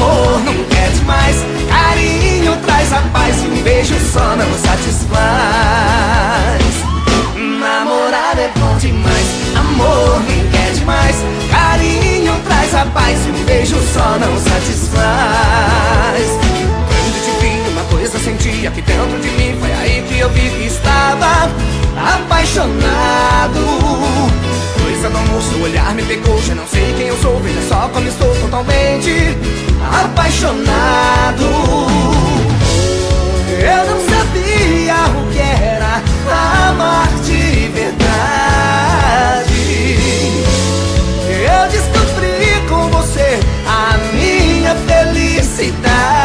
Amor 0.00 0.40
nunca 0.40 0.76
é 0.76 0.88
demais. 0.90 1.36
Carinho 1.68 2.56
traz 2.64 2.92
a 2.92 3.00
paz 3.12 3.44
e 3.44 3.48
um 3.48 3.62
beijo 3.62 3.94
só 4.12 4.34
não 4.36 4.52
satisfaz. 4.58 5.20
Namorar 7.60 8.38
é 8.38 8.50
bom 8.58 8.76
demais, 8.78 9.26
amor 9.54 10.20
nunca 10.20 10.56
é 10.56 10.70
demais. 10.72 11.16
Carinho 11.50 12.34
traz 12.46 12.74
a 12.74 12.86
paz 12.86 13.26
e 13.26 13.30
um 13.30 13.44
beijo 13.44 13.76
só 13.92 14.18
não 14.18 14.36
satisfaz. 14.38 16.26
Quando 16.88 17.24
te 17.24 17.30
vi, 17.40 17.70
uma 17.70 17.84
coisa 17.84 18.18
senti 18.18 18.66
aqui 18.66 18.80
dentro 18.80 19.20
de 19.20 19.30
mim. 19.32 19.56
Foi 19.60 19.72
aí 19.72 20.02
que 20.08 20.18
eu 20.18 20.30
vi 20.30 20.48
que 20.50 20.66
estava 20.66 21.50
apaixonado. 21.96 23.60
Coisa 25.00 25.14
do 25.14 25.18
amor, 25.18 25.40
seu 25.40 25.62
olhar 25.62 25.94
me 25.94 26.02
pegou. 26.02 26.38
Já 26.42 26.54
não 26.54 26.66
sei 26.66 26.92
quem 26.92 27.06
eu 27.06 27.16
sou, 27.22 27.40
veja 27.40 27.62
só 27.66 27.88
como 27.88 28.06
estou 28.06 28.34
totalmente 28.36 29.34
apaixonado. 30.04 31.42
Eu 33.48 33.86
não 33.86 33.98
sabia 34.10 34.96
o 35.18 35.32
que 35.32 35.38
era 35.38 36.02
amar 36.68 37.08
de 37.24 37.68
verdade. 37.68 37.96
Eu 41.30 41.70
descobri 41.70 42.68
com 42.68 42.90
você 42.90 43.40
a 43.66 43.96
minha 44.12 44.74
felicidade 44.86 46.19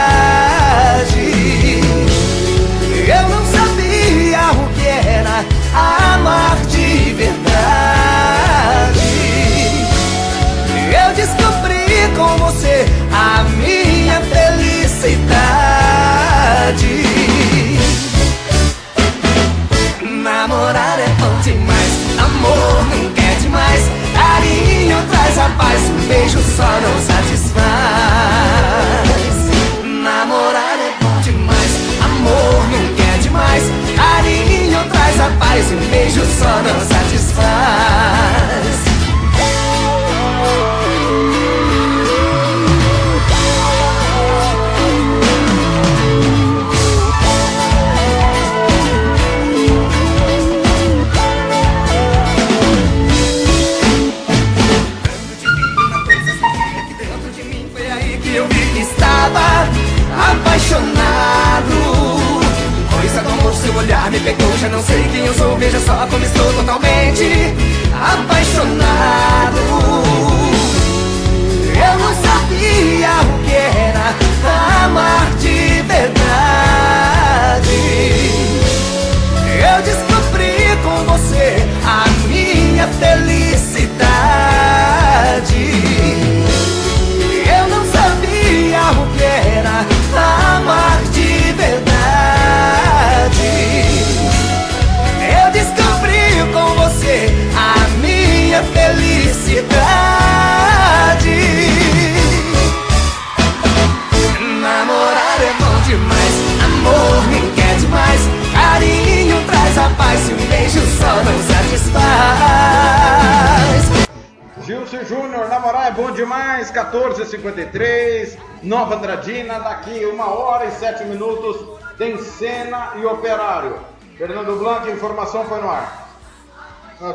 informação 125.25 125.45
foi 125.45 125.59
no 125.59 125.69
ar. 125.69 126.05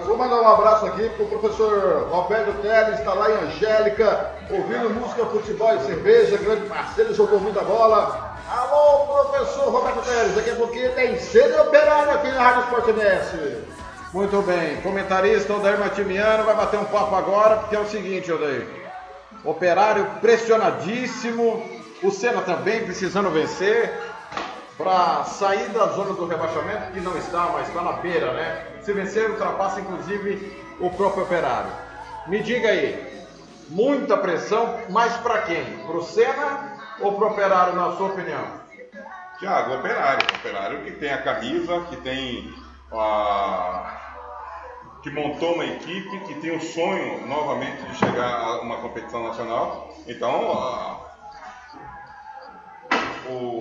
Vou 0.05 0.17
mandar 0.17 0.41
um 0.43 0.49
abraço 0.49 0.87
aqui 0.87 1.09
pro 1.11 1.27
professor 1.27 2.09
Roberto 2.11 2.61
Teles, 2.61 2.99
está 2.99 3.15
lá 3.15 3.31
em 3.31 3.47
Angélica, 3.47 4.31
ouvindo 4.51 4.91
música, 4.91 5.25
futebol 5.27 5.75
e 5.75 5.81
cerveja, 5.81 6.37
grande 6.37 6.67
parceiro, 6.67 7.15
jogou 7.15 7.41
muita 7.41 7.63
bola. 7.63 8.37
Alô, 8.51 9.25
professor 9.25 9.71
Roberto 9.71 10.05
Teles, 10.05 10.35
daqui 10.35 10.51
a 10.51 10.57
pouquinho 10.57 10.93
tem 10.95 11.15
e 11.15 11.61
operário 11.61 12.13
aqui 12.13 12.29
na 12.29 12.43
Rádio 12.43 12.63
Esporte 12.65 12.91
MS. 12.91 13.57
Muito 14.13 14.43
bem, 14.43 14.81
comentarista 14.83 15.55
Odair 15.55 15.79
Matimiano 15.79 16.45
vai 16.45 16.57
bater 16.57 16.79
um 16.79 16.85
papo 16.85 17.15
agora, 17.15 17.57
porque 17.57 17.77
é 17.77 17.81
o 17.81 17.89
seguinte, 17.89 18.31
Odair. 18.31 18.67
Operário 19.45 20.05
pressionadíssimo, 20.21 21.65
o 22.03 22.11
Senna 22.11 22.43
também 22.43 22.85
precisando 22.85 23.31
vencer 23.31 23.91
para 24.83 25.25
sair 25.25 25.69
da 25.69 25.89
zona 25.89 26.15
do 26.15 26.27
rebaixamento, 26.27 26.93
que 26.93 27.01
não 27.01 27.15
está, 27.19 27.51
mas 27.53 27.69
está 27.69 27.83
na 27.83 27.93
beira, 27.93 28.33
né? 28.33 28.67
Se 28.81 28.95
vencer, 28.95 29.31
ultrapassa 29.31 29.81
inclusive 29.81 30.65
o 30.81 30.89
próprio 30.89 31.25
Operário. 31.25 31.71
Me 32.27 32.43
diga 32.43 32.71
aí, 32.71 33.27
muita 33.69 34.17
pressão, 34.17 34.81
mas 34.89 35.15
para 35.19 35.43
quem? 35.43 35.65
Para 35.87 35.97
o 35.97 36.03
Senna 36.03 36.79
ou 37.01 37.13
para 37.13 37.27
o 37.27 37.31
Operário, 37.33 37.75
na 37.75 37.95
sua 37.97 38.09
opinião? 38.09 38.61
Tiago, 39.39 39.75
operário. 39.75 40.27
Operário 40.39 40.85
que 40.85 40.93
tem 40.93 41.11
a 41.11 41.23
camisa, 41.23 41.81
que 41.89 41.97
tem 41.97 42.55
a. 42.93 43.97
que 45.03 45.11
montou 45.11 45.55
uma 45.55 45.65
equipe, 45.65 46.21
que 46.27 46.35
tem 46.41 46.55
o 46.55 46.61
sonho 46.61 47.27
novamente 47.27 47.83
de 47.83 47.97
chegar 47.97 48.35
a 48.35 48.61
uma 48.61 48.77
competição 48.77 49.27
nacional. 49.27 49.95
Então, 50.07 51.01
o, 53.31 53.60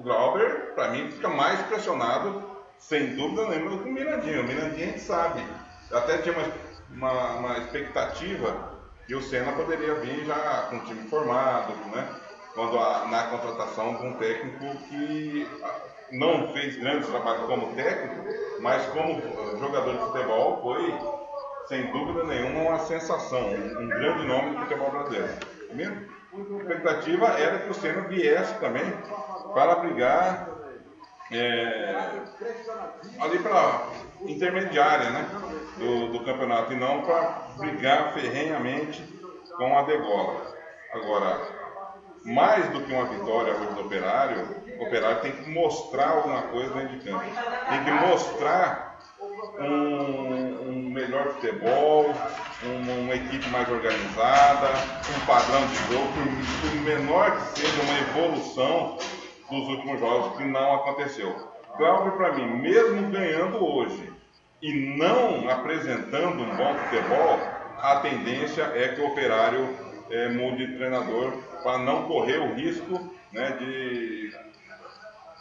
o 0.00 0.02
Glauber, 0.02 0.72
para 0.74 0.88
mim, 0.88 1.10
fica 1.10 1.28
mais 1.28 1.60
pressionado, 1.62 2.42
sem 2.78 3.14
dúvida 3.14 3.46
nenhuma, 3.48 3.70
do 3.76 3.82
que 3.82 3.88
o 3.90 3.92
Mirandinho. 3.92 4.40
O 4.40 4.44
Mirandinho 4.44 4.88
a 4.88 4.92
gente 4.92 5.00
sabe. 5.00 5.44
Até 5.92 6.18
tinha 6.18 6.34
uma, 6.34 7.10
uma, 7.12 7.30
uma 7.38 7.58
expectativa 7.58 8.70
que 9.06 9.14
o 9.14 9.22
Senna 9.22 9.52
poderia 9.52 9.94
vir 9.96 10.24
já 10.24 10.66
com 10.70 10.76
o 10.76 10.84
time 10.84 11.06
formado, 11.08 11.72
né? 11.94 12.08
Quando 12.54 12.78
a- 12.78 13.06
na 13.10 13.24
contratação 13.24 13.96
de 13.96 14.06
um 14.06 14.14
técnico 14.14 14.64
que 14.88 15.46
ah, 15.62 15.80
não 16.12 16.52
fez 16.52 16.76
grandes 16.76 17.08
trabalhos 17.08 17.46
como 17.46 17.74
técnico, 17.74 18.24
mas 18.60 18.84
como 18.86 19.20
ah, 19.20 19.58
jogador 19.58 19.92
de 19.92 19.98
futebol 19.98 20.60
foi, 20.62 20.94
sem 21.66 21.92
dúvida 21.92 22.24
nenhuma, 22.24 22.70
uma 22.70 22.78
sensação, 22.80 23.40
um, 23.50 23.82
um 23.82 23.88
grande 23.88 24.26
nome 24.26 24.54
do 24.54 24.62
futebol 24.62 24.90
brasileiro. 24.90 25.28
A 26.32 26.56
expectativa 26.58 27.26
era 27.38 27.58
que 27.58 27.70
o 27.70 27.74
Senna 27.74 28.02
viesse 28.02 28.54
também 28.60 28.84
para 29.52 29.74
brigar 29.76 30.48
é, 31.32 32.22
ali 33.20 33.38
para 33.38 33.88
intermediária 34.26 35.10
né, 35.10 35.26
do, 35.78 36.08
do 36.12 36.24
campeonato 36.24 36.72
e 36.72 36.76
não 36.76 37.02
para 37.02 37.48
brigar 37.56 38.12
ferrenhamente 38.12 39.02
com 39.56 39.76
a 39.78 39.82
degola. 39.82 40.54
Agora, 40.92 41.40
mais 42.24 42.68
do 42.70 42.80
que 42.82 42.92
uma 42.92 43.06
vitória 43.06 43.54
hoje 43.54 43.74
do 43.74 43.80
Operário, 43.82 44.56
o 44.78 44.84
Operário 44.84 45.20
tem 45.22 45.32
que 45.32 45.50
mostrar 45.50 46.10
alguma 46.10 46.42
coisa 46.42 46.74
dentro 46.74 46.98
de 46.98 47.04
campo. 47.10 47.24
Tem 47.68 47.84
que 47.84 47.90
mostrar 47.92 48.98
um, 49.58 50.68
um 50.68 50.90
melhor 50.90 51.28
futebol, 51.34 52.06
um- 52.62 53.04
uma 53.04 53.14
equipe 53.14 53.48
mais 53.50 53.68
organizada, 53.68 54.68
um 55.08 55.26
padrão 55.26 55.66
de 55.66 55.76
jogo, 55.92 56.12
por 56.60 56.74
menor 56.82 57.30
que 57.36 57.60
seja 57.60 57.82
uma 57.82 57.98
evolução 57.98 58.98
dos 59.50 59.68
últimos 59.68 60.00
jogos, 60.00 60.36
que 60.36 60.44
não 60.44 60.74
aconteceu. 60.76 61.34
Cláudio, 61.76 62.12
para 62.12 62.32
mim, 62.32 62.46
mesmo 62.60 63.10
ganhando 63.10 63.64
hoje 63.64 64.12
e 64.62 64.96
não 64.96 65.48
apresentando 65.50 66.42
um 66.42 66.56
bom 66.56 66.74
futebol, 66.74 67.38
a 67.78 67.96
tendência 68.00 68.62
é 68.74 68.88
que 68.88 69.00
o 69.00 69.06
operário 69.06 69.68
eh, 70.10 70.28
mude 70.28 70.66
de 70.66 70.76
treinador 70.76 71.32
para 71.62 71.78
não 71.78 72.06
correr 72.06 72.38
o 72.38 72.54
risco 72.54 73.10
né, 73.32 73.52
de, 73.52 74.34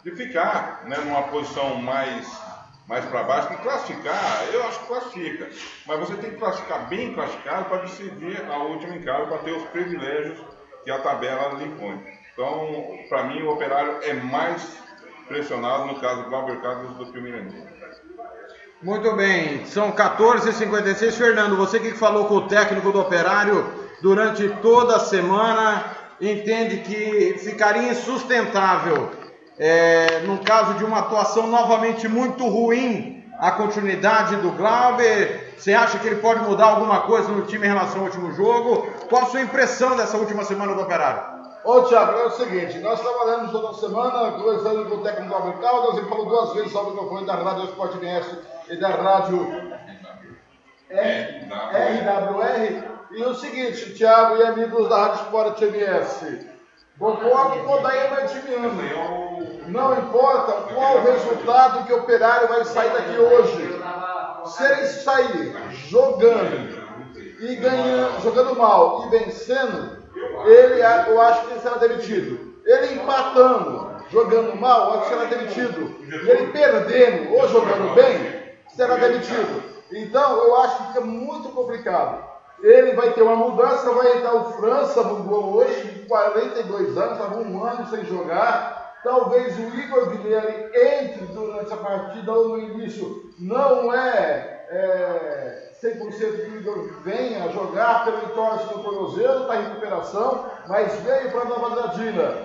de 0.04 0.12
ficar 0.16 0.84
né, 0.86 0.98
numa 0.98 1.24
posição 1.24 1.76
mais, 1.76 2.26
mais 2.88 3.04
para 3.06 3.24
baixo. 3.24 3.54
E 3.54 3.58
classificar, 3.58 4.48
eu 4.54 4.64
acho 4.68 4.80
que 4.80 4.88
classifica, 4.88 5.50
mas 5.86 6.00
você 6.00 6.16
tem 6.16 6.32
que 6.32 6.38
classificar 6.38 6.88
bem 6.88 7.14
classificado 7.14 7.66
para 7.66 7.78
decidir 7.80 8.42
a 8.50 8.58
última 8.58 8.96
em 8.96 9.02
para 9.02 9.38
ter 9.40 9.52
os 9.52 9.64
privilégios 9.70 10.40
que 10.84 10.92
a 10.92 11.00
tabela 11.00 11.56
lhe 11.56 11.66
impõe. 11.66 12.19
Então, 12.40 12.98
para 13.10 13.24
mim, 13.24 13.42
o 13.42 13.52
operário 13.52 13.98
é 14.02 14.14
mais 14.14 14.66
pressionado 15.28 15.88
no 15.88 16.00
caso 16.00 16.24
do 16.24 16.30
Glauber 16.30 16.62
Carlos 16.62 16.96
do 16.96 17.06
que 17.08 17.20
o 17.20 17.22
Mirandinho. 17.22 17.68
Muito 18.82 19.14
bem, 19.18 19.66
são 19.66 19.92
14h56. 19.92 21.12
Fernando, 21.12 21.58
você 21.58 21.82
que 21.82 21.92
falou 21.92 22.28
com 22.28 22.36
o 22.36 22.48
técnico 22.48 22.94
do 22.94 23.02
Operário 23.02 23.66
durante 24.02 24.48
toda 24.62 24.96
a 24.96 25.00
semana, 25.00 25.84
entende 26.22 26.78
que 26.78 27.38
ficaria 27.40 27.92
insustentável, 27.92 29.12
é, 29.58 30.22
no 30.22 30.38
caso 30.38 30.76
de 30.76 30.86
uma 30.86 31.00
atuação 31.00 31.46
novamente 31.46 32.08
muito 32.08 32.48
ruim, 32.48 33.30
a 33.38 33.52
continuidade 33.52 34.38
do 34.38 34.52
Glauber. 34.52 35.56
Você 35.58 35.74
acha 35.74 36.00
que 36.00 36.08
ele 36.08 36.22
pode 36.22 36.40
mudar 36.46 36.68
alguma 36.68 37.02
coisa 37.02 37.28
no 37.28 37.42
time 37.42 37.66
em 37.66 37.70
relação 37.70 38.00
ao 38.00 38.06
último 38.06 38.32
jogo? 38.32 38.88
Qual 39.10 39.24
a 39.24 39.26
sua 39.26 39.42
impressão 39.42 39.98
dessa 39.98 40.16
última 40.16 40.46
semana 40.46 40.74
do 40.74 40.82
Operário? 40.82 41.39
Ô, 41.64 41.82
Thiago, 41.82 42.20
é 42.20 42.26
o 42.26 42.32
seguinte, 42.32 42.80
nós 42.80 43.02
trabalhamos 43.02 43.52
toda 43.52 43.74
semana, 43.74 44.32
conversando 44.32 44.90
com 44.90 44.96
o 44.96 45.04
técnico 45.04 45.36
Albert 45.36 45.60
Caldas, 45.60 45.98
ele 45.98 46.08
falou 46.08 46.26
duas 46.26 46.54
vezes 46.54 46.72
sobre 46.72 46.92
o 46.92 46.94
microfone 46.94 47.26
da 47.26 47.36
Rádio 47.36 47.66
Esporte 47.66 47.98
MS 47.98 48.40
e 48.70 48.78
da 48.78 48.90
Rádio 48.90 49.46
RWR. 50.90 52.84
E 53.12 53.24
o 53.24 53.36
seguinte, 53.36 53.94
Thiago 53.94 54.38
e 54.38 54.44
amigos 54.44 54.88
da 54.88 54.98
Rádio 54.98 55.24
Esporte 55.24 55.66
MS, 55.66 56.48
concordo 56.98 57.64
com 57.66 57.74
o 57.74 57.82
Daí 57.82 58.10
Martimiano. 58.10 59.60
Não 59.68 60.00
importa 60.00 60.74
qual 60.74 60.96
o 60.96 61.04
resultado 61.04 61.86
que 61.86 61.94
o 61.94 61.98
Operário 61.98 62.48
vai 62.48 62.64
sair 62.64 62.92
daqui 62.94 63.18
hoje. 63.18 63.82
Se 64.46 64.64
ele 64.64 64.88
sair 64.88 65.56
jogando 65.74 66.80
e 67.42 67.56
ganhando, 67.56 68.22
jogando 68.22 68.56
mal 68.56 69.06
e 69.06 69.10
vencendo, 69.10 69.99
ele, 70.46 70.82
eu 70.82 71.22
acho 71.22 71.46
que 71.46 71.54
ele 71.54 71.60
será 71.62 71.78
demitido. 71.78 72.50
Ele 72.66 72.94
empatando, 72.94 73.90
jogando 74.10 74.56
mal, 74.56 74.94
acho 74.94 75.04
que 75.04 75.10
será 75.10 75.24
demitido. 75.26 75.96
E 76.06 76.30
ele 76.30 76.52
perdendo 76.52 77.34
ou 77.34 77.48
jogando 77.48 77.96
bem, 77.96 78.54
será 78.76 78.96
demitido. 78.96 79.64
Então, 79.92 80.38
eu 80.44 80.58
acho 80.62 80.78
que 80.78 80.88
fica 80.88 81.02
muito 81.02 81.50
complicado. 81.50 82.30
Ele 82.62 82.94
vai 82.94 83.14
ter 83.14 83.22
uma 83.22 83.36
mudança, 83.36 83.92
vai 83.92 84.18
entrar 84.18 84.36
o 84.36 84.52
França 84.54 85.02
no 85.04 85.24
gol 85.24 85.56
hoje, 85.56 85.82
de 85.82 86.06
42 86.06 86.98
anos, 86.98 87.14
estava 87.14 87.38
um 87.38 87.64
ano 87.64 87.88
sem 87.88 88.06
jogar. 88.06 88.98
Talvez 89.04 89.58
o 89.58 89.76
Igor 89.80 90.10
Guilherme 90.10 90.70
entre 90.76 91.26
durante 91.28 91.74
a 91.74 91.78
partida 91.78 92.34
ou 92.34 92.50
no 92.50 92.60
início. 92.60 93.32
Não 93.40 93.94
é, 93.94 94.66
é 94.70 95.69
100% 95.82 96.10
que 96.10 96.52
o 96.52 96.58
Igor 96.58 96.90
venha 97.04 97.50
jogar 97.50 98.04
pelo 98.06 98.18
entorse 98.24 98.68
do 98.68 98.84
tornozelo, 98.84 99.42
está 99.42 99.56
em 99.56 99.64
recuperação, 99.64 100.46
mas 100.68 100.94
veio 101.02 101.32
para 101.32 101.46
Nova 101.46 101.68
Andradina. 101.68 102.38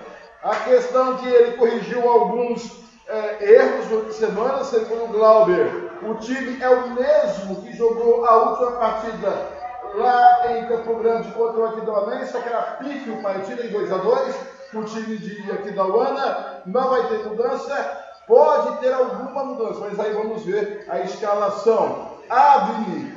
A 0.43 0.55
questão 0.57 1.17
que 1.17 1.27
ele 1.27 1.57
corrigiu 1.57 2.07
alguns 2.07 2.83
é, 3.07 3.53
erros 3.53 3.87
durante 3.87 4.09
a 4.09 4.13
semana, 4.13 4.63
segundo 4.63 5.05
o 5.05 5.07
Glauber, 5.07 5.91
O 6.03 6.15
time 6.15 6.61
é 6.61 6.69
o 6.69 6.89
mesmo 6.91 7.61
que 7.63 7.75
jogou 7.75 8.25
a 8.25 8.49
última 8.49 8.71
partida 8.73 9.47
lá 9.95 10.51
em 10.51 10.67
Campo 10.67 10.95
Grande 10.95 11.31
contra 11.31 11.61
o 11.61 11.65
Aquidauanense, 11.65 12.37
aquela 12.37 12.61
pífio 12.77 13.21
partida 13.21 13.65
em 13.65 13.69
2 13.69 13.91
a 13.91 13.97
2 13.97 14.35
o 14.73 14.83
time 14.83 15.17
de 15.17 15.51
Aquidauana. 15.51 16.61
Não 16.65 16.89
vai 16.89 17.07
ter 17.07 17.23
mudança. 17.25 18.03
Pode 18.27 18.79
ter 18.79 18.91
alguma 18.93 19.43
mudança, 19.43 19.79
mas 19.81 19.99
aí 19.99 20.13
vamos 20.13 20.43
ver 20.43 20.85
a 20.89 20.99
escalação. 21.01 22.15
Avni 22.29 23.14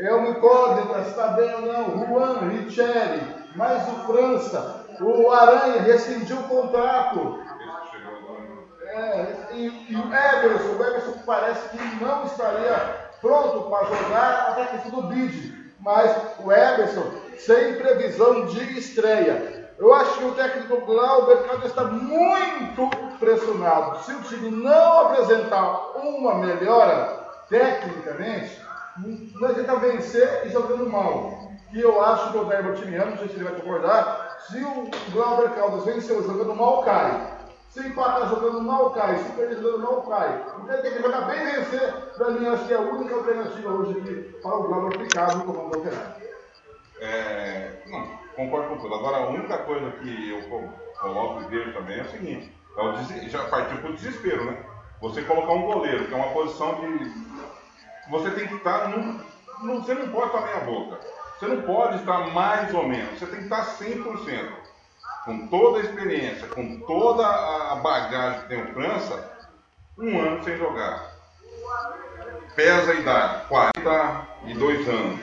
é 0.00 0.14
uma 0.14 0.30
incógnita, 0.30 1.00
está 1.00 1.28
bem 1.28 1.54
ou 1.54 1.60
não. 1.60 2.06
Juan, 2.06 2.48
Richelli, 2.48 3.22
mais 3.54 3.86
o 3.86 4.06
França. 4.06 4.86
O 4.98 5.30
Aranha 5.30 5.82
rescindiu 5.82 6.38
o 6.38 6.44
contrato. 6.44 7.40
É, 8.86 9.36
e, 9.52 9.86
e 9.90 9.96
o 9.96 10.14
Everson, 10.14 10.76
o 10.78 10.84
Everson 10.84 11.14
parece 11.24 11.68
que 11.68 12.02
não 12.02 12.24
estaria 12.24 13.10
pronto 13.20 13.68
para 13.70 13.84
jogar 13.86 14.48
até 14.48 14.64
questão 14.66 15.00
do 15.00 15.08
bid. 15.08 15.72
Mas 15.80 16.16
o 16.38 16.50
Everson, 16.50 17.04
sem 17.38 17.74
previsão 17.74 18.46
de 18.46 18.78
estreia. 18.78 19.70
Eu 19.78 19.94
acho 19.94 20.18
que 20.18 20.24
o 20.24 20.32
técnico 20.32 20.84
Glauber 20.84 21.38
Cláudio 21.44 21.66
está 21.66 21.84
muito 21.84 22.90
pressionado. 23.18 24.02
Se 24.04 24.12
o 24.12 24.22
time 24.22 24.50
não 24.50 25.00
apresentar 25.06 25.92
uma 25.96 26.34
melhora 26.34 27.18
tecnicamente, 27.48 28.60
não 28.98 29.48
adianta 29.48 29.76
vencer 29.76 30.46
e 30.46 30.50
jogando 30.50 30.88
mal. 30.88 31.30
E 31.72 31.80
eu 31.80 32.02
acho 32.02 32.32
que 32.32 32.38
o 32.38 32.40
Odair 32.42 32.64
Martiniano, 32.64 33.10
não 33.12 33.18
sei 33.18 33.28
se 33.28 33.34
ele 33.34 33.44
vai 33.44 33.54
concordar, 33.54 34.36
se 34.48 34.62
o 34.64 34.90
Glauber 35.12 35.50
Caldas 35.54 35.84
venceu 35.84 36.22
jogando 36.22 36.54
mal, 36.54 36.82
cai. 36.82 37.38
Se 37.68 37.86
empatar 37.86 38.28
jogando 38.28 38.60
mal, 38.62 38.90
cai. 38.90 39.16
Se 39.18 39.32
perder 39.32 39.56
jogando 39.60 39.78
mal, 39.84 40.02
cai. 40.08 40.44
Então 40.62 40.82
tem 40.82 40.92
que 40.92 41.02
jogar 41.02 41.20
bem 41.22 41.38
vencer. 41.44 41.94
Para 42.16 42.30
mim, 42.30 42.46
acho 42.48 42.66
que 42.66 42.72
é 42.72 42.76
a 42.76 42.80
única 42.80 43.14
alternativa 43.14 43.70
hoje 43.70 43.92
aqui 43.98 44.14
para 44.42 44.56
o 44.56 44.62
Glauber 44.64 45.04
ficar 45.06 45.36
no 45.36 45.44
comando 45.44 45.70
do 45.70 45.78
operário. 45.78 46.14
É, 47.00 47.82
não, 47.86 48.18
concordo 48.36 48.68
com 48.70 48.78
tudo. 48.78 48.94
Agora, 48.94 49.18
a 49.18 49.28
única 49.28 49.58
coisa 49.58 49.90
que 49.92 50.30
eu 50.30 50.48
co- 50.50 50.74
coloco 51.00 51.42
e 51.42 51.46
vejo 51.48 51.72
também 51.72 51.98
é 51.98 52.02
o 52.02 52.10
seguinte: 52.10 52.52
é 52.76 52.82
o 52.82 52.92
des- 52.92 53.30
já 53.30 53.44
partiu 53.48 53.78
para 53.78 53.90
o 53.90 53.94
desespero, 53.94 54.44
né? 54.44 54.66
Você 55.00 55.22
colocar 55.22 55.52
um 55.52 55.62
goleiro, 55.62 56.08
que 56.08 56.12
é 56.12 56.16
uma 56.16 56.32
posição 56.34 56.74
de. 56.80 57.39
Você 58.10 58.30
tem 58.30 58.46
que 58.48 58.54
estar. 58.54 58.88
num- 58.88 59.20
você 59.82 59.94
não 59.94 60.08
pode 60.08 60.26
estar 60.26 60.40
meia 60.40 60.60
boca. 60.60 60.98
Você 61.38 61.46
não 61.46 61.62
pode 61.62 61.96
estar 61.96 62.18
mais 62.32 62.72
ou 62.74 62.86
menos. 62.88 63.18
Você 63.18 63.26
tem 63.26 63.38
que 63.38 63.44
estar 63.44 63.64
100%. 63.64 64.52
Com 65.24 65.48
toda 65.48 65.78
a 65.78 65.82
experiência, 65.82 66.48
com 66.48 66.80
toda 66.80 67.26
a 67.26 67.74
bagagem 67.76 68.40
que 68.42 68.48
tem 68.48 68.62
o 68.62 68.72
França, 68.72 69.30
um 69.98 70.18
ano 70.18 70.42
sem 70.42 70.56
jogar. 70.56 71.10
Pesa 72.56 72.92
a 72.92 72.94
idade, 72.94 73.46
42 73.48 74.88
anos. 74.88 75.20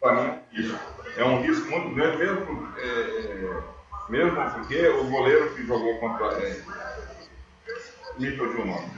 Para 0.00 0.12
mim, 0.14 0.38
isso 0.52 0.78
é 1.16 1.24
um 1.24 1.42
risco 1.42 1.70
muito 1.70 1.94
grande, 1.94 2.16
mesmo, 2.16 2.68
é, 2.78 2.86
é, 2.86 3.62
mesmo 4.08 4.50
porque 4.52 4.88
o 4.88 5.04
goleiro 5.10 5.54
que 5.54 5.66
jogou 5.66 5.98
contra. 5.98 6.26
É, 6.42 6.60
me 8.18 8.36
fugiu 8.36 8.62
o 8.62 8.66
nome. 8.66 8.90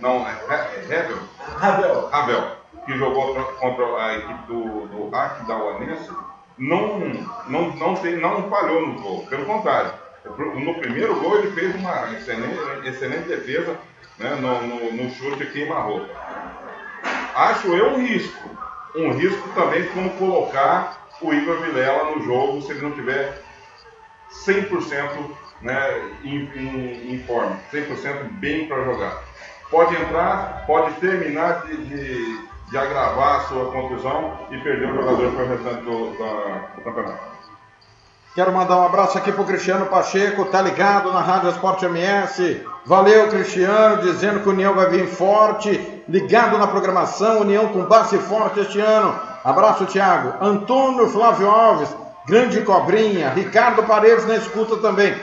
Não, 0.00 0.26
é 0.26 0.84
Hebel. 0.84 1.18
Ravel. 1.58 2.08
Ravel, 2.08 2.56
que 2.84 2.96
jogou 2.96 3.34
contra, 3.34 3.84
a 4.02 4.16
equipe 4.16 4.46
do, 4.46 4.86
do 4.86 5.14
Aquidauanense, 5.14 6.10
não, 6.56 6.98
não, 7.48 7.76
não, 7.76 7.94
tem, 7.96 8.16
não 8.16 8.48
falhou 8.50 8.86
no 8.86 9.00
gol. 9.00 9.26
Pelo 9.26 9.46
contrário, 9.46 9.92
no 10.36 10.74
primeiro 10.74 11.20
gol 11.20 11.38
ele 11.38 11.52
fez 11.52 11.74
uma 11.74 12.12
excelente, 12.12 12.88
excelente 12.88 13.28
defesa 13.28 13.76
né, 14.18 14.34
no, 14.34 14.66
no, 14.66 14.92
no 14.92 15.10
chute 15.10 15.46
queima-roupa. 15.46 16.08
Acho 17.34 17.68
eu 17.68 17.90
um 17.90 18.04
risco. 18.04 18.50
Um 18.96 19.12
risco 19.12 19.48
também 19.54 19.86
como 19.88 20.10
colocar 20.10 21.08
o 21.20 21.32
Igor 21.32 21.60
Vilela 21.60 22.10
no 22.10 22.24
jogo 22.24 22.60
se 22.62 22.72
ele 22.72 22.82
não 22.82 22.92
tiver 22.92 23.42
100% 24.44 25.30
né, 25.62 26.00
em, 26.24 26.48
em, 26.56 27.14
em 27.14 27.18
forma, 27.26 27.56
100% 27.72 28.30
bem 28.32 28.66
para 28.68 28.84
jogar. 28.84 29.22
Pode 29.70 29.94
entrar, 29.96 30.64
pode 30.66 30.92
terminar 30.94 31.62
de, 31.66 31.76
de, 31.76 32.38
de 32.70 32.78
agravar 32.78 33.36
a 33.36 33.40
sua 33.48 33.70
contusão 33.70 34.38
e 34.50 34.58
perder 34.58 34.90
o 34.90 34.94
jogador 34.94 35.32
para 35.32 35.44
o 35.44 35.48
restante 35.48 35.82
do, 35.82 36.18
da- 36.18 36.58
do 36.76 36.82
campeonato. 36.82 37.28
Quero 38.34 38.52
mandar 38.52 38.76
um 38.76 38.86
abraço 38.86 39.18
aqui 39.18 39.32
pro 39.32 39.44
Cristiano 39.44 39.86
Pacheco, 39.86 40.44
tá 40.44 40.62
ligado 40.62 41.12
na 41.12 41.20
Rádio 41.20 41.50
Esporte 41.50 41.84
MS. 41.86 42.64
Valeu, 42.86 43.28
Cristiano, 43.28 44.00
dizendo 44.02 44.40
que 44.40 44.48
o 44.48 44.52
União 44.52 44.74
vai 44.74 44.86
vir 44.86 45.08
forte, 45.08 46.02
ligado 46.08 46.56
na 46.56 46.68
programação, 46.68 47.40
União 47.40 47.68
com 47.68 47.84
base 47.86 48.16
forte 48.18 48.60
este 48.60 48.78
ano. 48.80 49.18
Abraço, 49.44 49.86
Thiago. 49.86 50.34
Antônio 50.44 51.08
Flávio 51.08 51.50
Alves, 51.50 51.88
grande 52.28 52.60
cobrinha. 52.62 53.30
Ricardo 53.30 53.82
Paredes 53.84 54.26
na 54.26 54.36
escuta 54.36 54.76
também. 54.76 55.14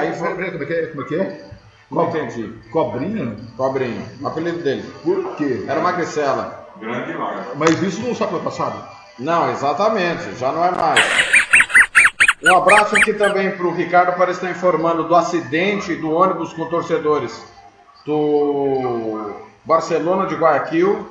Aí 0.00 0.14
foi... 0.14 0.30
Como 0.30 0.42
é 0.42 0.66
que 0.66 0.74
é? 0.74 0.86
Como 0.86 1.02
é 1.02 1.06
que 1.06 1.14
é? 1.14 1.44
Não 1.90 2.08
entendi. 2.08 2.52
Cobrinha? 2.72 3.36
Cobrinha, 3.56 4.02
o 4.20 4.26
apelido 4.26 4.58
dele. 4.58 4.82
Por 5.02 5.36
quê? 5.36 5.64
Era 5.68 5.80
Magricela. 5.80 6.68
Grande 6.80 7.12
larga. 7.12 7.46
Mas 7.54 7.80
isso 7.82 8.00
no 8.00 8.14
sábado 8.14 8.40
passado? 8.40 8.82
Não, 9.18 9.52
exatamente, 9.52 10.34
já 10.36 10.50
não 10.50 10.64
é 10.64 10.72
mais. 10.72 11.00
Um 12.42 12.56
abraço 12.56 12.96
aqui 12.96 13.12
também 13.14 13.52
para 13.52 13.66
o 13.66 13.74
Ricardo 13.74 14.16
para 14.16 14.32
estar 14.32 14.50
informando 14.50 15.04
do 15.04 15.14
acidente 15.14 15.94
do 15.94 16.10
ônibus 16.10 16.52
com 16.52 16.68
torcedores 16.68 17.44
do 18.04 19.32
Barcelona 19.64 20.26
de 20.26 20.34
Guayaquil. 20.34 21.08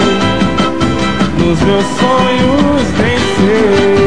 Nos 1.37 1.59
meus 1.61 1.85
sonhos 1.99 2.87
nem 2.97 3.19
sei. 3.35 4.00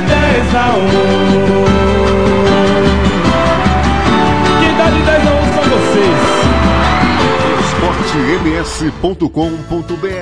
A 0.00 0.76
1. 0.76 0.88
Que 4.60 4.68
dá 4.76 4.90
de 4.90 5.02
10 5.02 5.26
a 5.26 5.30
1 5.30 5.34
pra 5.52 5.62
vocês. 5.62 6.18
esportems.com.br 7.60 10.13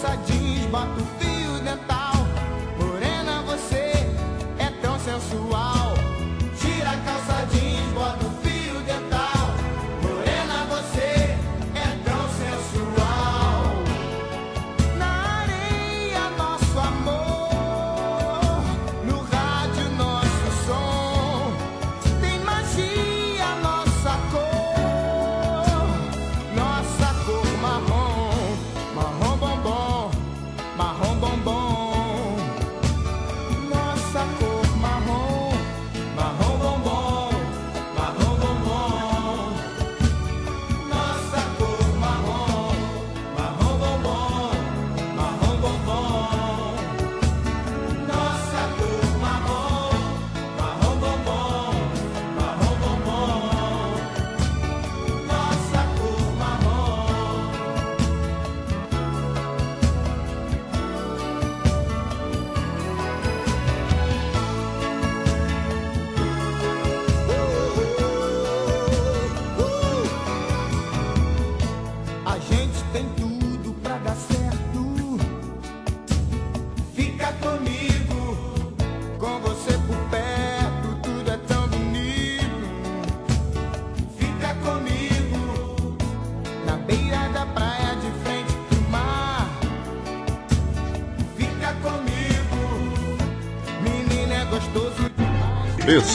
calça 0.00 0.16
jeans, 0.26 0.66
bota 0.66 1.17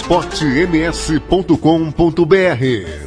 esportems.com.br 0.04 3.03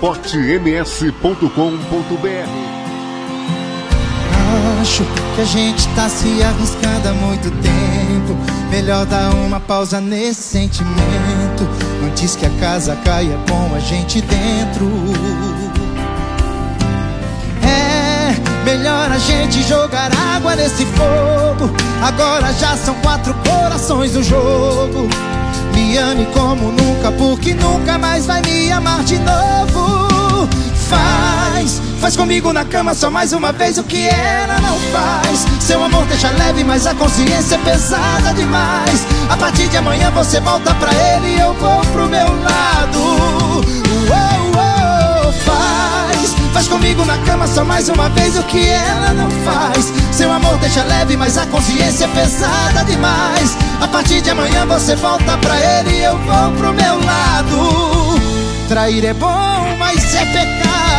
esportems.com.br 0.00 2.80
Acho 4.80 5.04
que 5.34 5.40
a 5.42 5.44
gente 5.44 5.86
tá 5.88 6.08
se 6.08 6.42
arriscando 6.42 7.10
há 7.10 7.12
muito 7.12 7.50
tempo. 7.60 8.34
Melhor 8.70 9.04
dar 9.04 9.34
uma 9.34 9.60
pausa 9.60 10.00
nesse 10.00 10.40
sentimento. 10.40 11.68
Antes 12.02 12.34
que 12.34 12.46
a 12.46 12.50
casa 12.58 12.96
caia 13.04 13.36
com 13.46 13.74
a 13.74 13.78
gente 13.78 14.22
dentro. 14.22 14.90
É 17.62 18.34
melhor 18.64 19.12
a 19.12 19.18
gente 19.18 19.62
jogar 19.64 20.10
água 20.34 20.56
nesse 20.56 20.86
fogo. 20.86 21.70
Agora 22.02 22.50
já 22.54 22.74
são 22.76 22.94
quatro 23.02 23.34
corações 23.34 24.14
no 24.14 24.22
jogo. 24.22 25.10
Me 25.90 25.98
ame 25.98 26.24
como 26.26 26.70
nunca, 26.70 27.10
porque 27.10 27.52
nunca 27.52 27.98
mais 27.98 28.24
vai 28.24 28.40
me 28.42 28.70
amar 28.70 29.02
de 29.02 29.18
novo. 29.18 30.48
Faz, 30.88 31.82
faz 32.00 32.16
comigo 32.16 32.52
na 32.52 32.64
cama 32.64 32.94
só 32.94 33.10
mais 33.10 33.32
uma 33.32 33.50
vez 33.50 33.76
o 33.76 33.82
que 33.82 34.06
ela 34.06 34.60
não 34.60 34.78
faz. 34.92 35.44
Seu 35.58 35.82
amor 35.82 36.06
deixa 36.06 36.30
leve, 36.30 36.62
mas 36.62 36.86
a 36.86 36.94
consciência 36.94 37.56
é 37.56 37.58
pesada 37.58 38.32
demais. 38.34 39.04
A 39.30 39.36
partir 39.36 39.66
de 39.66 39.78
amanhã 39.78 40.12
você 40.12 40.38
volta 40.38 40.72
pra 40.74 40.94
ele 40.94 41.34
e 41.34 41.40
eu 41.40 41.52
vou 41.54 41.80
pro 41.86 42.06
meu 42.06 42.40
lado. 42.40 43.99
Comigo 46.70 47.04
na 47.04 47.18
cama 47.18 47.46
só 47.46 47.64
mais 47.64 47.88
uma 47.88 48.08
vez 48.10 48.38
o 48.38 48.42
que 48.44 48.66
ela 48.68 49.12
não 49.12 49.30
faz. 49.44 49.92
Seu 50.12 50.32
amor 50.32 50.56
deixa 50.58 50.82
leve, 50.84 51.16
mas 51.16 51.36
a 51.36 51.44
consciência 51.46 52.04
é 52.04 52.08
pesada 52.08 52.84
demais. 52.84 53.56
A 53.80 53.88
partir 53.88 54.22
de 54.22 54.30
amanhã 54.30 54.64
você 54.64 54.94
volta 54.94 55.36
pra 55.38 55.56
ele 55.58 55.96
e 55.96 56.04
eu 56.04 56.16
vou 56.16 56.52
pro 56.52 56.72
meu 56.72 57.04
lado. 57.04 58.20
Trair 58.68 59.04
é 59.04 59.12
bom, 59.12 59.76
mas 59.78 60.14
é 60.14 60.24
pecado. 60.26 60.89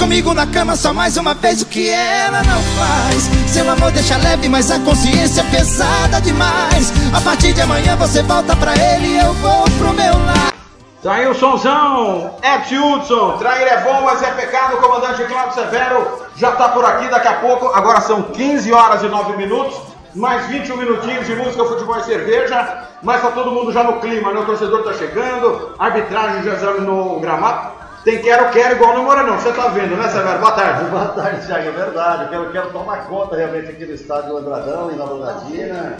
Comigo 0.00 0.32
na 0.32 0.46
cama 0.46 0.76
só 0.76 0.94
mais 0.94 1.18
uma 1.18 1.34
vez 1.34 1.60
o 1.60 1.66
que 1.66 1.90
ela 1.90 2.42
não 2.42 2.62
faz. 2.78 3.24
Seu 3.46 3.70
amor 3.70 3.92
deixa 3.92 4.16
leve, 4.16 4.48
mas 4.48 4.70
a 4.70 4.80
consciência 4.80 5.42
é 5.42 5.50
pesada 5.50 6.18
demais. 6.22 6.90
A 7.12 7.20
partir 7.20 7.52
de 7.52 7.60
amanhã 7.60 7.96
você 7.96 8.22
volta 8.22 8.56
pra 8.56 8.72
ele 8.74 9.08
e 9.08 9.18
eu 9.18 9.34
vou 9.34 9.64
pro 9.78 9.92
meu 9.92 10.14
lar. 10.24 10.54
Tá 11.02 11.14
aí 11.14 11.26
o 11.28 11.34
sonzão, 11.34 12.34
Epsi 12.42 12.78
Hudson, 12.78 13.36
trair 13.38 13.68
é 13.68 13.80
bom, 13.82 14.02
mas 14.02 14.22
é 14.22 14.30
pecado, 14.32 14.76
o 14.76 14.78
comandante 14.78 15.22
Cláudio 15.24 15.54
Severo 15.54 16.06
já 16.36 16.52
tá 16.52 16.70
por 16.70 16.84
aqui 16.84 17.08
daqui 17.08 17.28
a 17.28 17.34
pouco, 17.34 17.66
agora 17.68 18.00
são 18.02 18.22
15 18.22 18.70
horas 18.72 19.02
e 19.02 19.06
9 19.06 19.36
minutos, 19.36 19.80
mais 20.14 20.46
21 20.46 20.76
minutinhos 20.76 21.26
de 21.26 21.34
música, 21.36 21.64
futebol 21.64 21.98
e 21.98 22.04
cerveja, 22.04 22.86
mas 23.02 23.22
tá 23.22 23.30
todo 23.30 23.50
mundo 23.50 23.72
já 23.72 23.82
no 23.82 23.98
clima, 24.00 24.30
né? 24.32 24.40
O 24.40 24.44
torcedor 24.44 24.82
tá 24.82 24.92
chegando, 24.92 25.74
arbitragem 25.78 26.42
já 26.42 26.72
no 26.74 27.18
gramado, 27.18 27.79
tem 28.04 28.22
quero, 28.22 28.50
quero 28.50 28.76
igual 28.76 28.96
no 28.96 29.04
Morenão, 29.04 29.38
você 29.38 29.52
tá 29.52 29.68
vendo, 29.68 29.96
né, 29.96 30.08
Severo? 30.08 30.38
Boa 30.38 30.52
tarde. 30.52 30.90
Boa 30.90 31.08
tarde, 31.08 31.46
Thiago, 31.46 31.68
é 31.68 31.70
verdade. 31.70 32.28
Quero, 32.30 32.52
quero 32.52 32.72
tomar 32.72 33.08
conta 33.08 33.36
realmente 33.36 33.70
aqui 33.70 33.84
do 33.84 33.92
estádio 33.92 34.36
Andradão, 34.36 34.90
em 34.90 34.96
Nova 34.96 35.14
Andradina. 35.14 35.96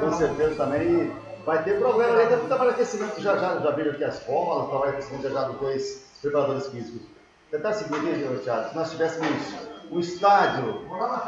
Com 0.00 0.12
certeza 0.12 0.54
também 0.56 1.12
vai 1.44 1.62
ter 1.62 1.78
problema 1.78 2.18
ainda 2.18 2.36
porque 2.36 2.48
trabalho 2.48 2.70
aquecimento, 2.70 3.20
já, 3.20 3.36
já, 3.36 3.58
já 3.58 3.70
viram 3.70 3.92
aqui 3.92 4.04
as 4.04 4.14
escola, 4.14 4.68
trabalho 4.68 4.92
aquecimento 4.92 5.22
já 5.22 5.28
já 5.28 5.48
dois 5.48 6.04
preparadores 6.20 6.66
físicos. 6.68 7.02
Tentar 7.50 7.72
seguir, 7.74 8.00
Thiago, 8.42 8.68
se 8.70 8.74
nós 8.74 8.90
tivéssemos 8.90 9.54
um 9.90 10.00
estádio 10.00 10.82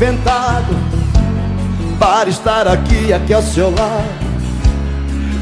inventado 0.00 0.74
Para 1.98 2.30
estar 2.30 2.66
aqui, 2.66 3.12
aqui 3.12 3.34
ao 3.34 3.42
seu 3.42 3.70
lado 3.70 4.08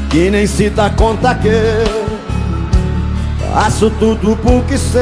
Que 0.09 0.29
nem 0.29 0.45
se 0.45 0.69
dá 0.69 0.89
conta 0.89 1.33
que 1.35 1.49
Faço 3.53 3.89
tudo 3.91 4.37
porque 4.43 4.77
sei. 4.77 5.01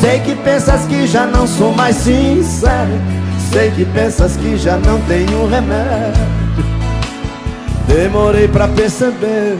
Sei 0.00 0.18
que 0.20 0.34
pensas 0.34 0.84
que 0.86 1.06
já 1.06 1.24
não 1.26 1.46
sou 1.46 1.72
mais 1.72 1.96
sincero 1.96 3.00
Sei 3.52 3.70
que 3.70 3.84
pensas 3.84 4.36
que 4.36 4.56
já 4.56 4.78
não 4.78 4.98
tenho 5.02 5.46
remédio. 5.46 6.26
Demorei 7.86 8.48
pra 8.48 8.66
perceber 8.66 9.58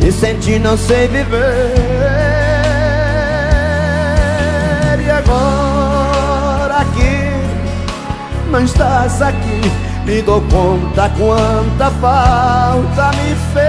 Me 0.00 0.12
senti 0.12 0.58
não 0.58 0.78
sei 0.78 1.08
viver. 1.08 1.74
E 5.04 5.10
agora? 5.10 5.54
que 5.54 5.63
não 8.54 8.62
estás 8.62 9.20
aqui 9.20 9.60
Me 10.06 10.22
dou 10.22 10.40
conta 10.42 11.10
quanta 11.18 11.90
falta 12.00 13.10
me 13.16 13.34
fez. 13.52 13.64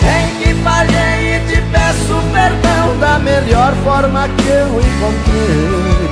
Sei 0.00 0.26
que 0.42 0.54
falhei 0.64 1.36
e 1.36 1.40
te 1.46 1.62
peço 1.70 2.20
perdão 2.32 2.98
Da 2.98 3.18
melhor 3.20 3.72
forma 3.84 4.28
que 4.28 4.48
eu 4.48 4.80
encontrei. 4.80 6.10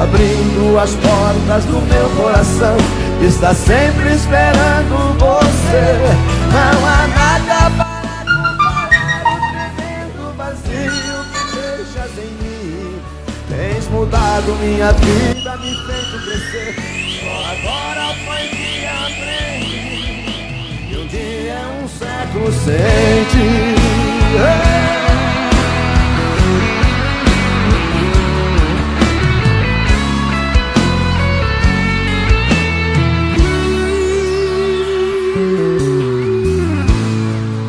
Abrindo 0.00 0.78
as 0.78 0.94
portas 0.94 1.64
do 1.64 1.80
meu 1.82 2.08
coração 2.16 2.76
Está 3.20 3.52
sempre 3.54 4.14
esperando 4.14 5.18
você. 5.18 5.98
Não 6.52 6.86
há 6.86 7.08
nada 7.08 7.21
mudado 14.52 14.56
minha 14.56 14.92
vida, 14.92 15.56
me 15.56 15.74
feito 15.74 16.18
crescer. 16.24 16.74
Só 17.20 17.34
agora 17.52 18.14
foi 18.24 18.48
que 18.48 18.86
aprendi. 18.86 20.28
Que 20.88 20.96
um 20.96 21.06
dia 21.06 21.52
é 21.52 21.82
um 21.82 21.88
século 21.88 22.52
sem 22.52 23.24
ti 23.30 23.82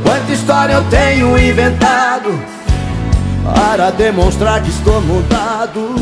Quanta 0.04 0.32
história 0.32 0.74
eu 0.74 0.84
tenho 0.90 1.38
inventado 1.38 2.54
para 3.44 3.92
demonstrar 3.92 4.62
que 4.62 4.70
estou 4.70 5.02
mudado 5.02 5.96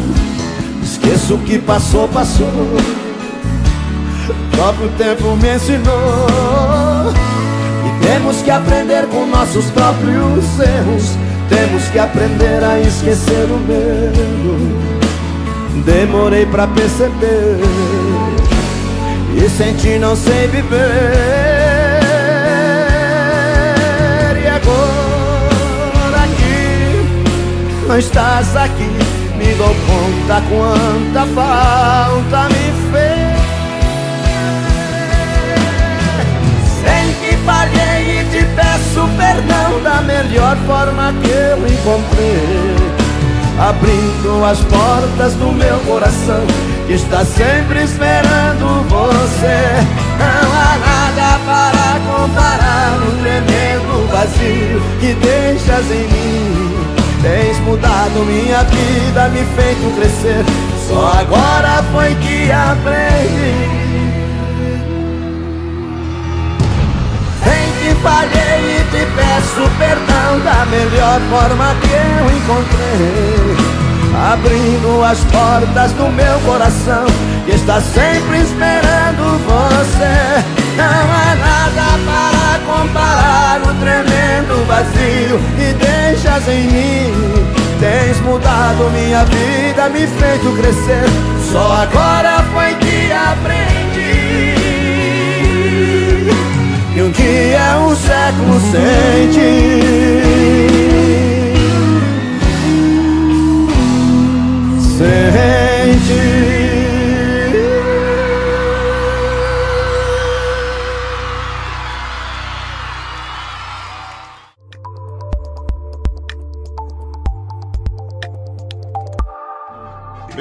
Esqueço 1.21 1.35
o 1.35 1.37
que 1.39 1.59
passou, 1.59 2.07
passou. 2.07 2.47
O 2.47 2.77
próprio 4.55 4.89
tempo 4.97 5.35
me 5.35 5.53
ensinou. 5.53 7.13
E 7.85 7.89
temos 8.05 8.41
que 8.41 8.49
aprender 8.49 9.05
com 9.07 9.27
nossos 9.27 9.65
próprios 9.65 10.59
erros. 10.59 11.11
Temos 11.47 11.83
que 11.89 11.99
aprender 11.99 12.63
a 12.63 12.79
esquecer 12.79 13.45
o 13.51 13.59
medo. 13.67 14.81
Demorei 15.85 16.47
pra 16.47 16.65
perceber. 16.67 17.59
E 19.35 19.47
senti 19.49 19.99
não 19.99 20.15
sei 20.15 20.47
viver. 20.47 20.79
E 24.43 24.47
agora 24.47 26.27
que 26.37 27.85
não 27.87 27.99
estás 27.99 28.55
aqui 28.55 29.10
Me 29.41 29.55
dou 29.55 29.75
conta 29.87 30.39
quanta 30.49 31.25
falta 31.33 32.47
me 32.49 32.65
fez. 32.91 33.41
Sei 36.83 37.15
que 37.19 37.35
falhei 37.37 38.19
e 38.19 38.25
te 38.25 38.45
peço 38.55 39.09
perdão 39.17 39.81
Da 39.83 40.01
melhor 40.03 40.55
forma 40.67 41.11
que 41.23 41.29
eu 41.31 41.57
encontrei. 41.57 42.75
Abrindo 43.59 44.45
as 44.45 44.59
portas 44.59 45.33
do 45.33 45.51
meu 45.51 45.79
coração 45.79 46.45
Que 46.85 46.93
está 46.93 47.25
sempre 47.25 47.83
esperando 47.83 48.87
você. 48.89 49.59
Não 50.19 50.51
há 50.53 50.77
nada 50.77 51.39
para 51.47 51.99
comparar 52.11 52.99
O 53.07 53.11
tremendo 53.23 54.07
vazio 54.11 54.81
que 54.99 55.13
deixas 55.15 55.85
em 55.91 56.07
mim 56.07 56.90
Tens 57.21 57.59
mudado 57.59 58.25
minha 58.25 58.63
vida, 58.63 59.29
me 59.29 59.45
feito 59.55 59.95
crescer. 59.95 60.43
Só 60.87 61.19
agora 61.19 61.83
foi 61.91 62.15
que 62.15 62.51
aprendi. 62.51 63.81
Em 67.45 67.71
que 67.79 67.95
falhei 68.01 68.79
e 68.79 68.83
te 68.91 69.05
peço 69.15 69.69
perdão 69.77 70.39
Da 70.43 70.65
melhor 70.65 71.21
forma 71.29 71.75
que 71.81 71.91
eu 71.91 72.37
encontrei. 72.37 73.71
Abrindo 74.33 75.03
as 75.03 75.19
portas 75.25 75.93
do 75.93 76.09
meu 76.09 76.37
coração 76.41 77.05
Que 77.45 77.51
está 77.51 77.79
sempre 77.79 78.41
esperando 78.41 79.39
você. 79.45 80.43
Não 80.75 80.85
há 80.85 81.35
nada 81.35 81.99
para 82.05 82.40
comparar 82.81 83.61
o 83.61 83.73
tremendo 83.75 84.65
vazio 84.65 85.39
que 85.55 85.73
deixas 85.73 86.47
em 86.47 86.63
mim. 86.63 87.13
Tens 87.79 88.19
mudado 88.21 88.89
minha 88.91 89.23
vida, 89.25 89.89
me 89.89 90.07
feito 90.07 90.51
crescer. 90.57 91.05
Só 91.51 91.73
agora 91.73 92.43
foi 92.53 92.73
que 92.75 93.11
aprendi. 93.11 94.55
Que 96.93 97.01
um 97.01 97.11
dia 97.11 97.79
um 97.79 97.95
século 97.95 98.59
sem 98.71 99.29
ti. 99.31 100.31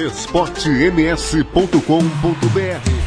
esportems.com.br 0.06 3.00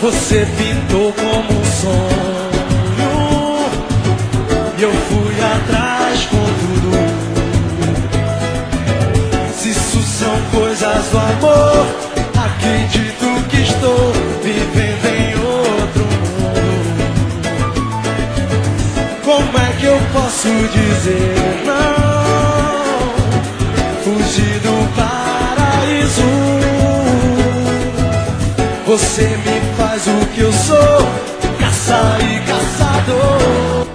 Você 0.00 0.46
pintou 0.56 1.12
como 1.12 1.60
um 1.60 1.64
sonho 1.64 2.17
dizer 20.66 21.62
não. 21.64 23.12
Fugir 24.02 24.58
do 24.60 24.74
paraíso. 24.96 26.28
Você 28.86 29.22
me 29.22 29.60
faz 29.76 30.06
o 30.06 30.26
que 30.34 30.40
eu 30.40 30.52
sou, 30.52 31.06
caça 31.60 32.18
e 32.20 32.40
caçador. 32.46 33.86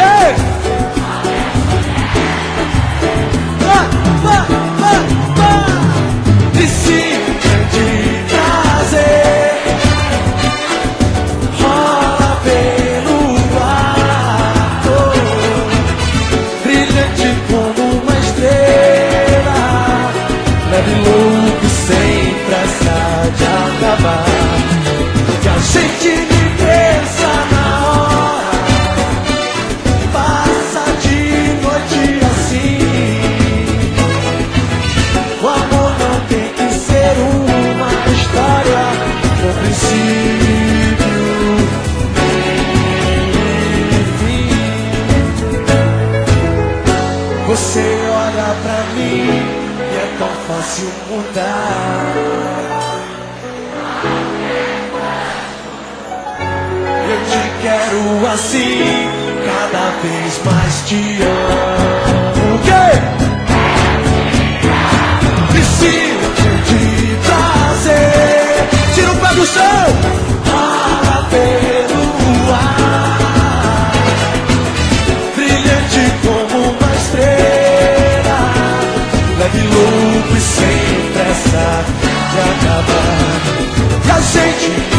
Quero 57.90 58.26
assim, 58.28 59.08
cada 59.44 59.90
vez 60.00 60.40
mais 60.44 60.74
te 60.86 61.18
amo. 61.22 62.54
O 62.54 62.58
quê? 62.60 62.86
Preciso 65.50 66.26
te 66.36 66.82
trazer. 67.26 68.68
Tira 68.94 69.10
o 69.10 69.16
pé 69.16 69.34
do 69.34 69.46
chão. 69.46 69.86
Para 70.44 71.22
pelo 71.24 72.52
ar. 72.52 73.92
Brilhante 75.34 76.02
como 76.22 76.56
uma 76.70 76.90
estrela. 76.96 78.40
Leve 79.38 79.62
louco 79.66 80.36
e 80.36 80.40
sem 80.40 81.10
pressa 81.12 81.66
de 82.30 82.38
acabar. 82.50 83.30
E 84.06 84.10
a 84.10 84.20
gente 84.20 84.89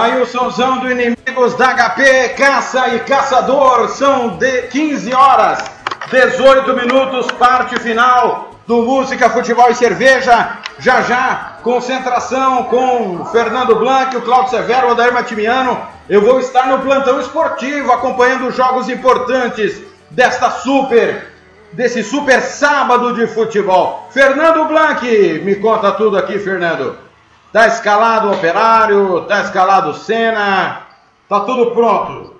Daí 0.00 0.22
o 0.22 0.26
somzão 0.26 0.78
do 0.78 0.88
Inimigos 0.88 1.54
da 1.54 1.74
HP, 1.74 2.28
Caça 2.38 2.94
e 2.94 3.00
Caçador, 3.00 3.88
são 3.88 4.36
de 4.36 4.62
15 4.68 5.12
horas, 5.12 5.58
18 6.08 6.72
minutos, 6.72 7.26
parte 7.32 7.76
final 7.80 8.50
do 8.64 8.82
Música, 8.82 9.28
Futebol 9.28 9.68
e 9.68 9.74
Cerveja. 9.74 10.58
Já 10.78 11.02
já, 11.02 11.56
concentração 11.64 12.62
com 12.66 13.24
Fernando 13.32 13.74
Blanc, 13.74 14.16
o 14.16 14.22
Claudio 14.22 14.50
Severo, 14.50 14.86
o 14.86 14.90
Odair 14.92 15.12
Matimiano. 15.12 15.76
Eu 16.08 16.22
vou 16.22 16.38
estar 16.38 16.68
no 16.68 16.78
plantão 16.78 17.18
esportivo 17.18 17.90
acompanhando 17.90 18.46
os 18.46 18.54
jogos 18.54 18.88
importantes 18.88 19.82
desta 20.10 20.48
super, 20.48 21.32
desse 21.72 22.04
super 22.04 22.40
sábado 22.40 23.14
de 23.14 23.26
futebol. 23.26 24.06
Fernando 24.12 24.64
Blanc, 24.66 25.04
me 25.44 25.56
conta 25.56 25.90
tudo 25.90 26.16
aqui, 26.16 26.38
Fernando. 26.38 27.07
Tá 27.52 27.66
escalado 27.66 28.28
o 28.28 28.32
Operário, 28.34 29.22
tá 29.22 29.40
escalado 29.40 29.90
o 29.90 29.94
Senna, 29.94 30.82
tá 31.28 31.40
tudo 31.40 31.70
pronto. 31.70 32.34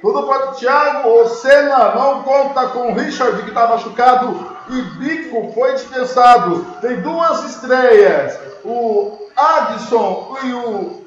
Tudo 0.00 0.22
pronto, 0.22 0.58
Thiago. 0.58 1.08
O 1.10 1.28
Senna 1.28 1.94
não 1.94 2.22
conta 2.22 2.68
com 2.68 2.90
o 2.90 2.94
Richard, 2.94 3.42
que 3.42 3.50
está 3.50 3.66
machucado, 3.66 4.56
e 4.70 4.80
Bico 4.98 5.52
foi 5.52 5.74
dispensado. 5.74 6.64
Tem 6.80 7.02
duas 7.02 7.44
estreias: 7.44 8.38
o 8.64 9.28
Adson 9.36 10.38
e 10.42 10.52
o 10.54 11.04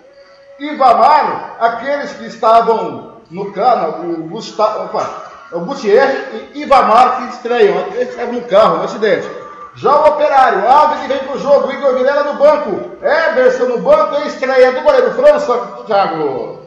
Ivamar, 0.60 1.56
aqueles 1.60 2.14
que 2.14 2.28
estavam 2.28 3.14
no 3.32 3.52
cano, 3.52 4.14
o 4.14 4.28
Gustavo, 4.28 4.86
opa, 4.86 5.10
o 5.52 5.62
Gutierrez 5.62 6.52
e 6.54 6.62
Ivamar 6.62 7.18
que 7.18 7.34
estreiam. 7.34 7.80
Eles 7.94 8.10
estavam 8.10 8.34
no 8.34 8.42
carro, 8.44 8.78
no 8.78 8.84
acidente. 8.84 9.43
Já 9.76 9.92
o 9.92 10.08
operário, 10.08 10.68
Alves 10.68 11.08
vem 11.08 11.18
pro 11.20 11.40
jogo, 11.40 11.72
Igor 11.72 11.96
Vilela 11.96 12.24
no 12.24 12.36
banco, 12.36 12.92
Everson 13.02 13.66
no 13.66 13.80
banco 13.80 14.22
e 14.22 14.28
estreia 14.28 14.72
do 14.72 14.82
goleiro 14.82 15.14
França, 15.16 15.58
Thiago. 15.88 16.60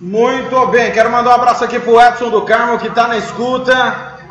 Muito 0.00 0.66
bem, 0.68 0.90
quero 0.90 1.10
mandar 1.10 1.30
um 1.30 1.34
abraço 1.34 1.62
aqui 1.62 1.78
pro 1.78 2.00
Edson 2.00 2.30
do 2.30 2.42
Carmo 2.42 2.78
que 2.78 2.88
tá 2.88 3.06
na 3.06 3.18
escuta. 3.18 3.74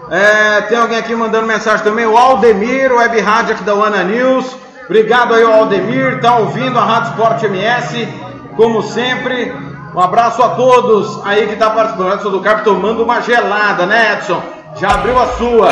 É, 0.09 0.61
tem 0.61 0.79
alguém 0.79 0.97
aqui 0.97 1.13
mandando 1.13 1.45
mensagem 1.45 1.83
também, 1.83 2.07
o 2.07 2.17
Aldemir, 2.17 2.91
web 2.91 3.19
rádio 3.21 3.53
aqui 3.53 3.63
da 3.63 3.75
Wana 3.75 4.03
News. 4.03 4.55
Obrigado 4.85 5.35
aí, 5.35 5.43
Aldemir, 5.43 6.19
tá 6.19 6.37
ouvindo 6.37 6.79
a 6.79 6.83
Rádio 6.83 7.11
Sport 7.11 7.43
MS, 7.43 8.07
como 8.55 8.81
sempre. 8.81 9.53
Um 9.93 9.99
abraço 9.99 10.41
a 10.41 10.49
todos 10.49 11.23
aí 11.27 11.47
que 11.47 11.55
tá 11.55 11.69
participando. 11.69 12.13
Edson 12.13 12.31
do 12.31 12.41
Carmo 12.41 12.63
tomando 12.63 13.03
uma 13.03 13.21
gelada, 13.21 13.85
né, 13.85 14.13
Edson? 14.13 14.41
Já 14.75 14.91
abriu 14.91 15.19
a 15.19 15.27
sua. 15.37 15.69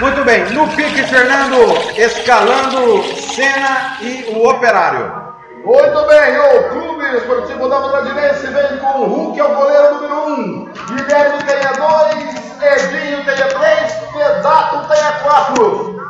Muito 0.00 0.24
bem, 0.24 0.44
no 0.50 0.66
pique, 0.68 1.02
Fernando, 1.02 1.76
escalando 1.96 3.02
Senna 3.20 3.98
e 4.00 4.32
o 4.34 4.48
Operário. 4.48 5.12
Muito 5.64 6.06
bem, 6.06 6.38
o 6.38 6.68
Clube 6.70 7.16
Esportivo 7.16 7.68
da 7.68 7.80
Bandeirantes 7.80 8.48
vem 8.48 8.78
com 8.78 9.00
o 9.00 9.04
Hulk, 9.04 9.38
é 9.38 9.44
o 9.44 9.54
goleiro 9.54 9.94
número 9.94 10.14
1. 10.14 10.30
Um. 10.30 10.72
Guilherme 10.86 11.38
a 11.68 12.14
2, 12.14 12.40
Edinho 12.62 13.24
tem 13.24 13.42
a 13.42 13.48
3, 13.48 13.92
Pedato 14.12 14.76
a 14.76 15.12
4. 15.22 16.00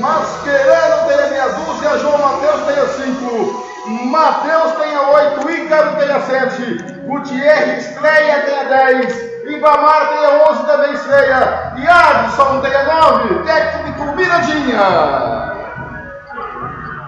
Mascherano 0.00 1.08
tem 1.08 1.18
a 1.18 1.26
meia 1.28 1.48
dúzia, 1.48 1.98
João 1.98 2.18
Matheus 2.18 2.62
tem 2.66 2.78
a 2.78 2.88
5. 2.88 3.67
Matheus 3.88 4.72
tem 4.72 4.94
a 4.94 5.02
8, 5.08 5.50
Ícaro 5.50 5.96
tem 5.96 6.10
a 6.10 6.20
7. 6.20 6.82
Gutierrez 7.06 7.88
estreia 7.88 8.42
tem 8.42 8.58
a 8.58 8.64
10. 8.64 9.28
Ibamar 9.46 10.08
tem 10.08 10.26
a 10.26 10.50
11, 10.50 10.66
também 10.66 10.92
estreia. 10.92 11.72
E 11.76 11.88
Adson 11.88 12.60
tem 12.60 12.74
a 12.74 12.84
9. 12.84 13.42
Técnico 13.44 14.14
Miradinha. 14.14 15.48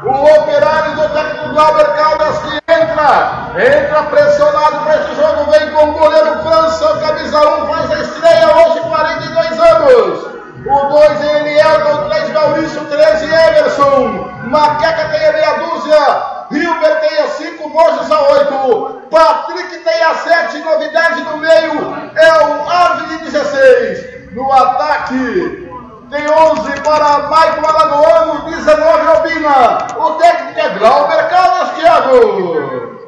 O 0.03 0.41
operário 0.41 0.95
do 0.95 1.09
técnico 1.11 1.51
Glauber 1.51 1.85
Caldas 1.95 2.39
que 2.39 2.73
entra, 2.73 3.51
entra 3.55 4.03
pressionado 4.05 4.79
para 4.79 4.97
este 4.97 5.15
jogo, 5.17 5.51
vem 5.51 5.71
com 5.73 5.91
o 5.91 5.93
goleiro 5.93 6.43
França, 6.43 6.99
camisa 7.01 7.39
1, 7.39 7.67
faz 7.67 7.91
a 7.91 8.01
estreia 8.01 8.57
hoje, 8.57 8.81
42 8.81 9.61
anos. 9.61 10.31
O 10.65 10.89
2 10.89 11.21
é 11.21 11.41
Elielton, 11.41 12.09
3 12.09 12.31
Maurício, 12.33 12.85
13 12.87 13.27
Emerson. 13.27 14.31
Maqueca 14.45 15.09
tem 15.11 15.27
a 15.27 15.33
meia 15.33 15.53
dúzia. 15.59 16.40
Hilbert 16.51 17.01
tem 17.01 17.19
a 17.19 17.29
5, 17.29 17.69
Borges 17.69 18.11
a 18.11 18.21
8. 18.21 19.01
Patrick 19.11 19.79
tem 19.79 20.03
a 20.03 20.15
7, 20.15 20.59
novidade 20.59 21.23
no 21.23 21.37
meio 21.37 22.11
é 22.17 22.45
o 22.45 22.69
Ave 22.69 23.07
de 23.07 23.25
16. 23.31 24.33
No 24.33 24.53
ataque, 24.53 25.69
tem 26.11 26.29
11 26.29 26.81
para 26.83 27.29
Maicon 27.29 27.69
Alagoano, 27.69 28.51
19 28.51 29.07
Albina. 29.07 29.79
O 29.97 30.11
técnico 30.15 30.59
é 30.59 30.69
Glauber 30.79 31.29
Caldas, 31.29 31.71
Thiago. 31.77 33.01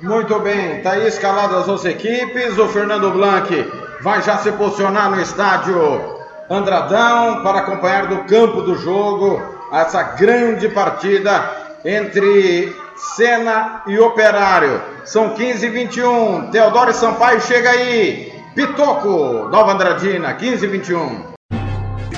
Muito 0.00 0.38
bem, 0.40 0.82
tá 0.82 0.92
aí 0.92 1.06
escalado 1.06 1.56
as 1.56 1.68
11 1.68 1.88
equipes. 1.88 2.58
O 2.58 2.68
Fernando 2.68 3.10
Blanc 3.10 3.72
vai 4.02 4.20
já 4.20 4.36
se 4.38 4.52
posicionar 4.52 5.10
no 5.10 5.20
estádio 5.20 6.18
Andradão 6.50 7.42
para 7.42 7.60
acompanhar 7.60 8.06
do 8.06 8.24
campo 8.24 8.60
do 8.60 8.76
jogo 8.76 9.42
essa 9.72 10.02
grande 10.02 10.68
partida 10.68 11.63
entre 11.84 12.72
Senna 12.96 13.82
e 13.86 13.98
Operário. 13.98 14.80
São 15.04 15.30
15 15.30 15.66
e 15.66 15.70
21. 15.70 16.50
Teodoro 16.50 16.92
Sampaio 16.92 17.40
chega 17.40 17.70
aí. 17.70 18.32
Pitoco, 18.54 19.48
Nova 19.48 19.72
Andradina, 19.72 20.32
15 20.32 20.64
e 20.64 20.68
21 20.68 21.34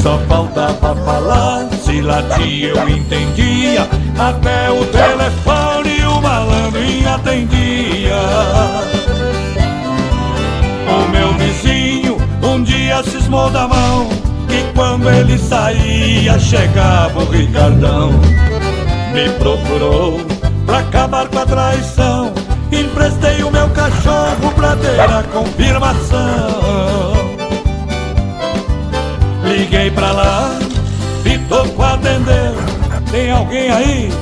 Só 0.02 0.18
faltava 0.20 0.96
falar, 0.96 1.68
se 1.84 2.00
latia 2.00 2.68
eu 2.68 2.88
entendia, 2.88 3.82
até 4.18 4.70
o 4.70 4.82
telefone 4.86 6.02
o 6.06 6.22
malandro 6.22 6.80
atendia. 7.14 8.16
O 10.88 11.10
meu 11.10 11.34
vizinho 11.34 12.16
um 12.42 12.62
dia 12.62 13.02
cismou 13.02 13.50
da 13.50 13.68
mão, 13.68 14.08
que 14.48 14.64
quando 14.74 15.10
ele 15.10 15.36
saía 15.36 16.38
chegava 16.38 17.20
o 17.20 17.30
Ricardão. 17.30 18.10
Me 19.12 19.28
procurou 19.38 20.33
pra 20.66 20.78
acabar 20.78 21.28
com 21.28 21.38
a 21.38 21.46
traição. 21.46 22.32
Emprestei 22.72 23.42
o 23.42 23.50
meu 23.50 23.68
cachorro 23.70 24.52
pra 24.56 24.76
ter 24.76 25.00
a 25.00 25.22
confirmação. 25.32 26.24
Liguei 29.44 29.90
pra 29.90 30.12
lá, 30.12 30.58
Pitoco 31.22 31.82
atendeu. 31.82 32.54
Tem 33.10 33.30
alguém 33.30 33.70
aí? 33.70 34.12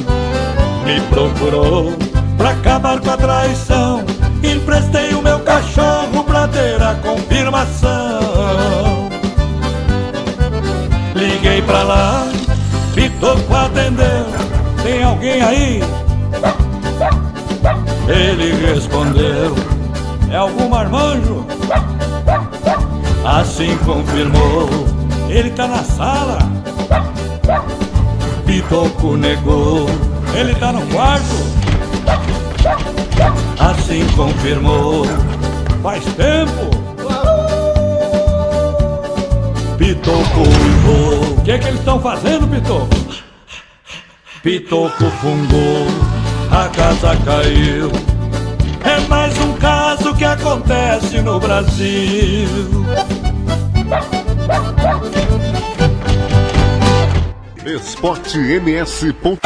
Me 0.84 1.00
procurou 1.10 1.92
pra 2.36 2.50
acabar 2.50 3.00
com 3.00 3.10
a 3.10 3.16
traição 3.16 4.04
Emprestei 4.42 5.14
o 5.14 5.22
meu 5.22 5.40
cachorro 5.40 6.22
pra 6.24 6.46
ter 6.46 6.80
a 6.80 6.94
confirmação. 6.94 9.08
Liguei 11.14 11.62
pra 11.62 11.82
lá, 11.82 12.26
Pitoco 12.94 13.54
atendeu. 13.54 14.26
Tem 14.82 15.02
alguém 15.02 15.42
aí? 15.42 15.82
Ele 18.08 18.66
respondeu: 18.66 19.54
É 20.30 20.36
algum 20.36 20.68
marmanjo? 20.68 21.46
Assim 23.24 23.76
confirmou: 23.78 24.85
Ele 25.36 25.50
tá 25.50 25.68
na 25.68 25.84
sala. 25.84 26.38
Pitoco 28.46 29.18
negou: 29.18 29.86
Ele 30.34 30.54
tá 30.54 30.72
no 30.72 30.80
quarto. 30.86 31.26
Assim 33.60 34.06
confirmou: 34.16 35.04
Faz 35.82 36.02
tempo. 36.14 36.70
Pitoco 39.76 40.40
uivou: 40.40 41.36
O 41.36 41.42
que, 41.42 41.58
que 41.58 41.66
eles 41.66 41.80
estão 41.80 42.00
fazendo, 42.00 42.48
Pitoco? 42.48 42.88
Pitoco 44.42 45.04
fungou, 45.20 45.86
a 46.50 46.66
casa 46.70 47.14
caiu. 47.26 47.92
É 48.82 49.00
mais 49.06 49.38
um 49.40 49.52
caso 49.58 50.14
que 50.14 50.24
acontece 50.24 51.20
no 51.20 51.38
Brasil. 51.38 52.48
Esportems. 57.66 59.45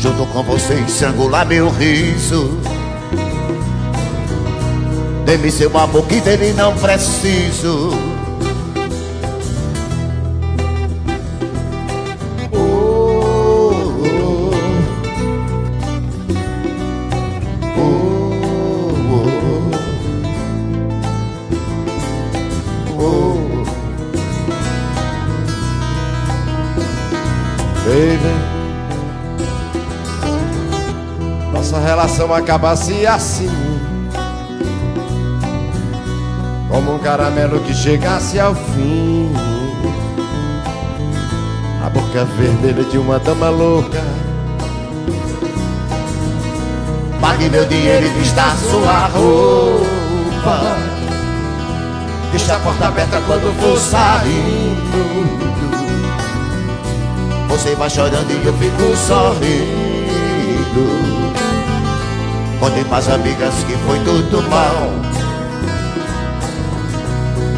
Junto 0.00 0.24
com 0.32 0.42
você 0.42 0.74
estrangular 0.80 1.46
meu 1.46 1.68
riso. 1.68 2.58
Dê-me 5.26 5.50
seu 5.50 5.76
amor 5.76 6.06
que 6.06 6.22
dele 6.22 6.54
não 6.54 6.74
preciso 6.74 7.90
relação 32.30 32.34
acabasse 32.34 33.06
assim. 33.06 33.50
Como 36.68 36.94
um 36.94 36.98
caramelo 36.98 37.60
que 37.60 37.74
chegasse 37.74 38.38
ao 38.38 38.54
fim. 38.54 39.32
A 41.84 41.90
boca 41.90 42.24
vermelha 42.24 42.84
de 42.84 42.98
uma 42.98 43.18
dama 43.18 43.50
louca. 43.50 44.02
Pague 47.20 47.50
meu 47.50 47.64
dinheiro 47.66 48.06
e 48.06 48.10
vista 48.10 48.54
sua 48.70 49.08
roupa. 49.08 50.76
Deixa 52.30 52.54
a 52.54 52.60
porta 52.60 52.86
aberta 52.86 53.20
quando 53.26 53.52
for 53.60 53.76
saindo. 53.78 55.40
Você 57.48 57.74
vai 57.74 57.90
chorando 57.90 58.30
e 58.30 58.46
eu 58.46 58.54
fico 58.54 58.96
sorrindo 58.96 60.00
Contem 62.60 62.84
pras 62.84 63.08
amigas 63.08 63.54
que 63.64 63.72
foi 63.86 63.98
tudo 64.00 64.42
mal 64.50 64.90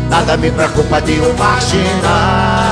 Nada 0.08 0.36
me 0.36 0.50
preocupa 0.50 1.02
de 1.02 1.20
um 1.20 1.36
marginal 1.36 2.62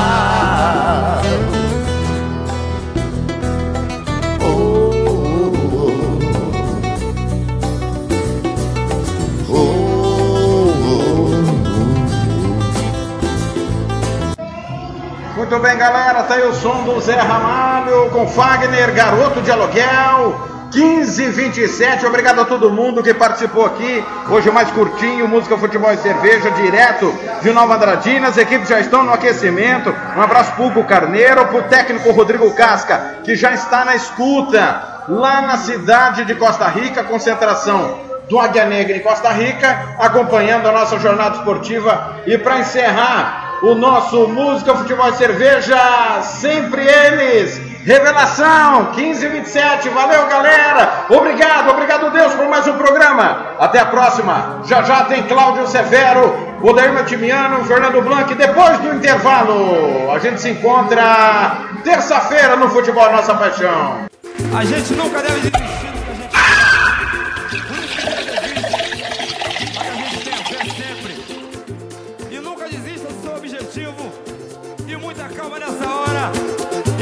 Muito 15.36 15.59
bem, 15.59 15.77
galera, 15.77 16.23
tá 16.23 16.35
aí 16.35 16.47
o 16.47 16.55
som 16.55 16.85
do 16.85 17.01
Zé 17.01 17.16
Ramalho 17.16 18.09
com 18.11 18.24
Fagner, 18.28 18.94
garoto 18.94 19.43
de 19.43 19.51
aluguel. 19.51 20.49
1527, 20.72 22.06
obrigado 22.06 22.40
a 22.40 22.44
todo 22.44 22.70
mundo 22.70 23.02
que 23.02 23.12
participou 23.12 23.66
aqui. 23.66 24.05
Hoje 24.28 24.51
mais 24.52 24.70
curtinho, 24.70 25.26
música, 25.26 25.59
futebol 25.59 25.92
e 25.92 25.97
cerveja, 25.97 26.48
direto 26.52 27.12
de 27.42 27.51
Nova 27.51 27.74
Andradina. 27.74 28.28
As 28.28 28.38
equipes 28.38 28.68
já 28.68 28.78
estão 28.78 29.02
no 29.02 29.12
aquecimento. 29.12 29.92
Um 30.16 30.22
abraço 30.22 30.52
pro 30.52 30.66
Hugo 30.66 30.84
Carneiro, 30.84 31.44
pro 31.47 31.64
técnico 31.64 32.12
Rodrigo 32.12 32.55
Casca, 32.55 33.16
que 33.24 33.34
já 33.34 33.52
está 33.52 33.84
na 33.84 33.97
escuta 33.97 35.02
lá 35.09 35.40
na 35.40 35.56
cidade 35.56 36.24
de 36.24 36.36
Costa 36.36 36.68
Rica, 36.68 37.02
concentração 37.02 37.98
do 38.28 38.38
Águia 38.38 38.64
Negra 38.64 38.97
em 38.97 39.01
Costa 39.01 39.30
Rica, 39.30 39.97
acompanhando 39.98 40.68
a 40.68 40.72
nossa 40.72 41.01
jornada 41.01 41.38
esportiva. 41.38 42.20
E 42.24 42.38
para 42.38 42.60
encerrar 42.60 43.39
o 43.62 43.74
nosso 43.74 44.28
Música, 44.28 44.74
Futebol 44.74 45.09
e 45.09 45.15
Cerveja, 45.15 45.78
sempre 46.23 46.82
eles. 46.82 47.61
Revelação 47.85 48.93
1527, 48.95 49.89
valeu 49.89 50.27
galera, 50.27 51.07
obrigado, 51.09 51.70
obrigado 51.70 52.11
Deus 52.11 52.35
por 52.35 52.47
mais 52.47 52.66
um 52.66 52.77
programa. 52.77 53.55
Até 53.59 53.81
a 53.81 53.87
próxima. 53.87 54.61
Já 54.66 54.82
já 54.82 55.05
tem 55.05 55.23
Cláudio 55.23 55.66
Severo, 55.66 56.37
Odair 56.62 56.93
Matimiano, 56.93 57.65
Fernando 57.65 58.03
Blanc. 58.03 58.35
Depois 58.35 58.78
do 58.81 58.95
intervalo, 58.95 60.11
a 60.12 60.19
gente 60.19 60.41
se 60.41 60.51
encontra 60.51 61.69
terça-feira 61.82 62.57
no 62.57 62.69
Futebol 62.69 63.11
Nossa 63.12 63.35
Paixão. 63.35 64.07
A 64.55 64.65
gente 64.65 64.93
nunca 64.95 65.23
deve 65.23 65.41
desistir. 65.41 65.80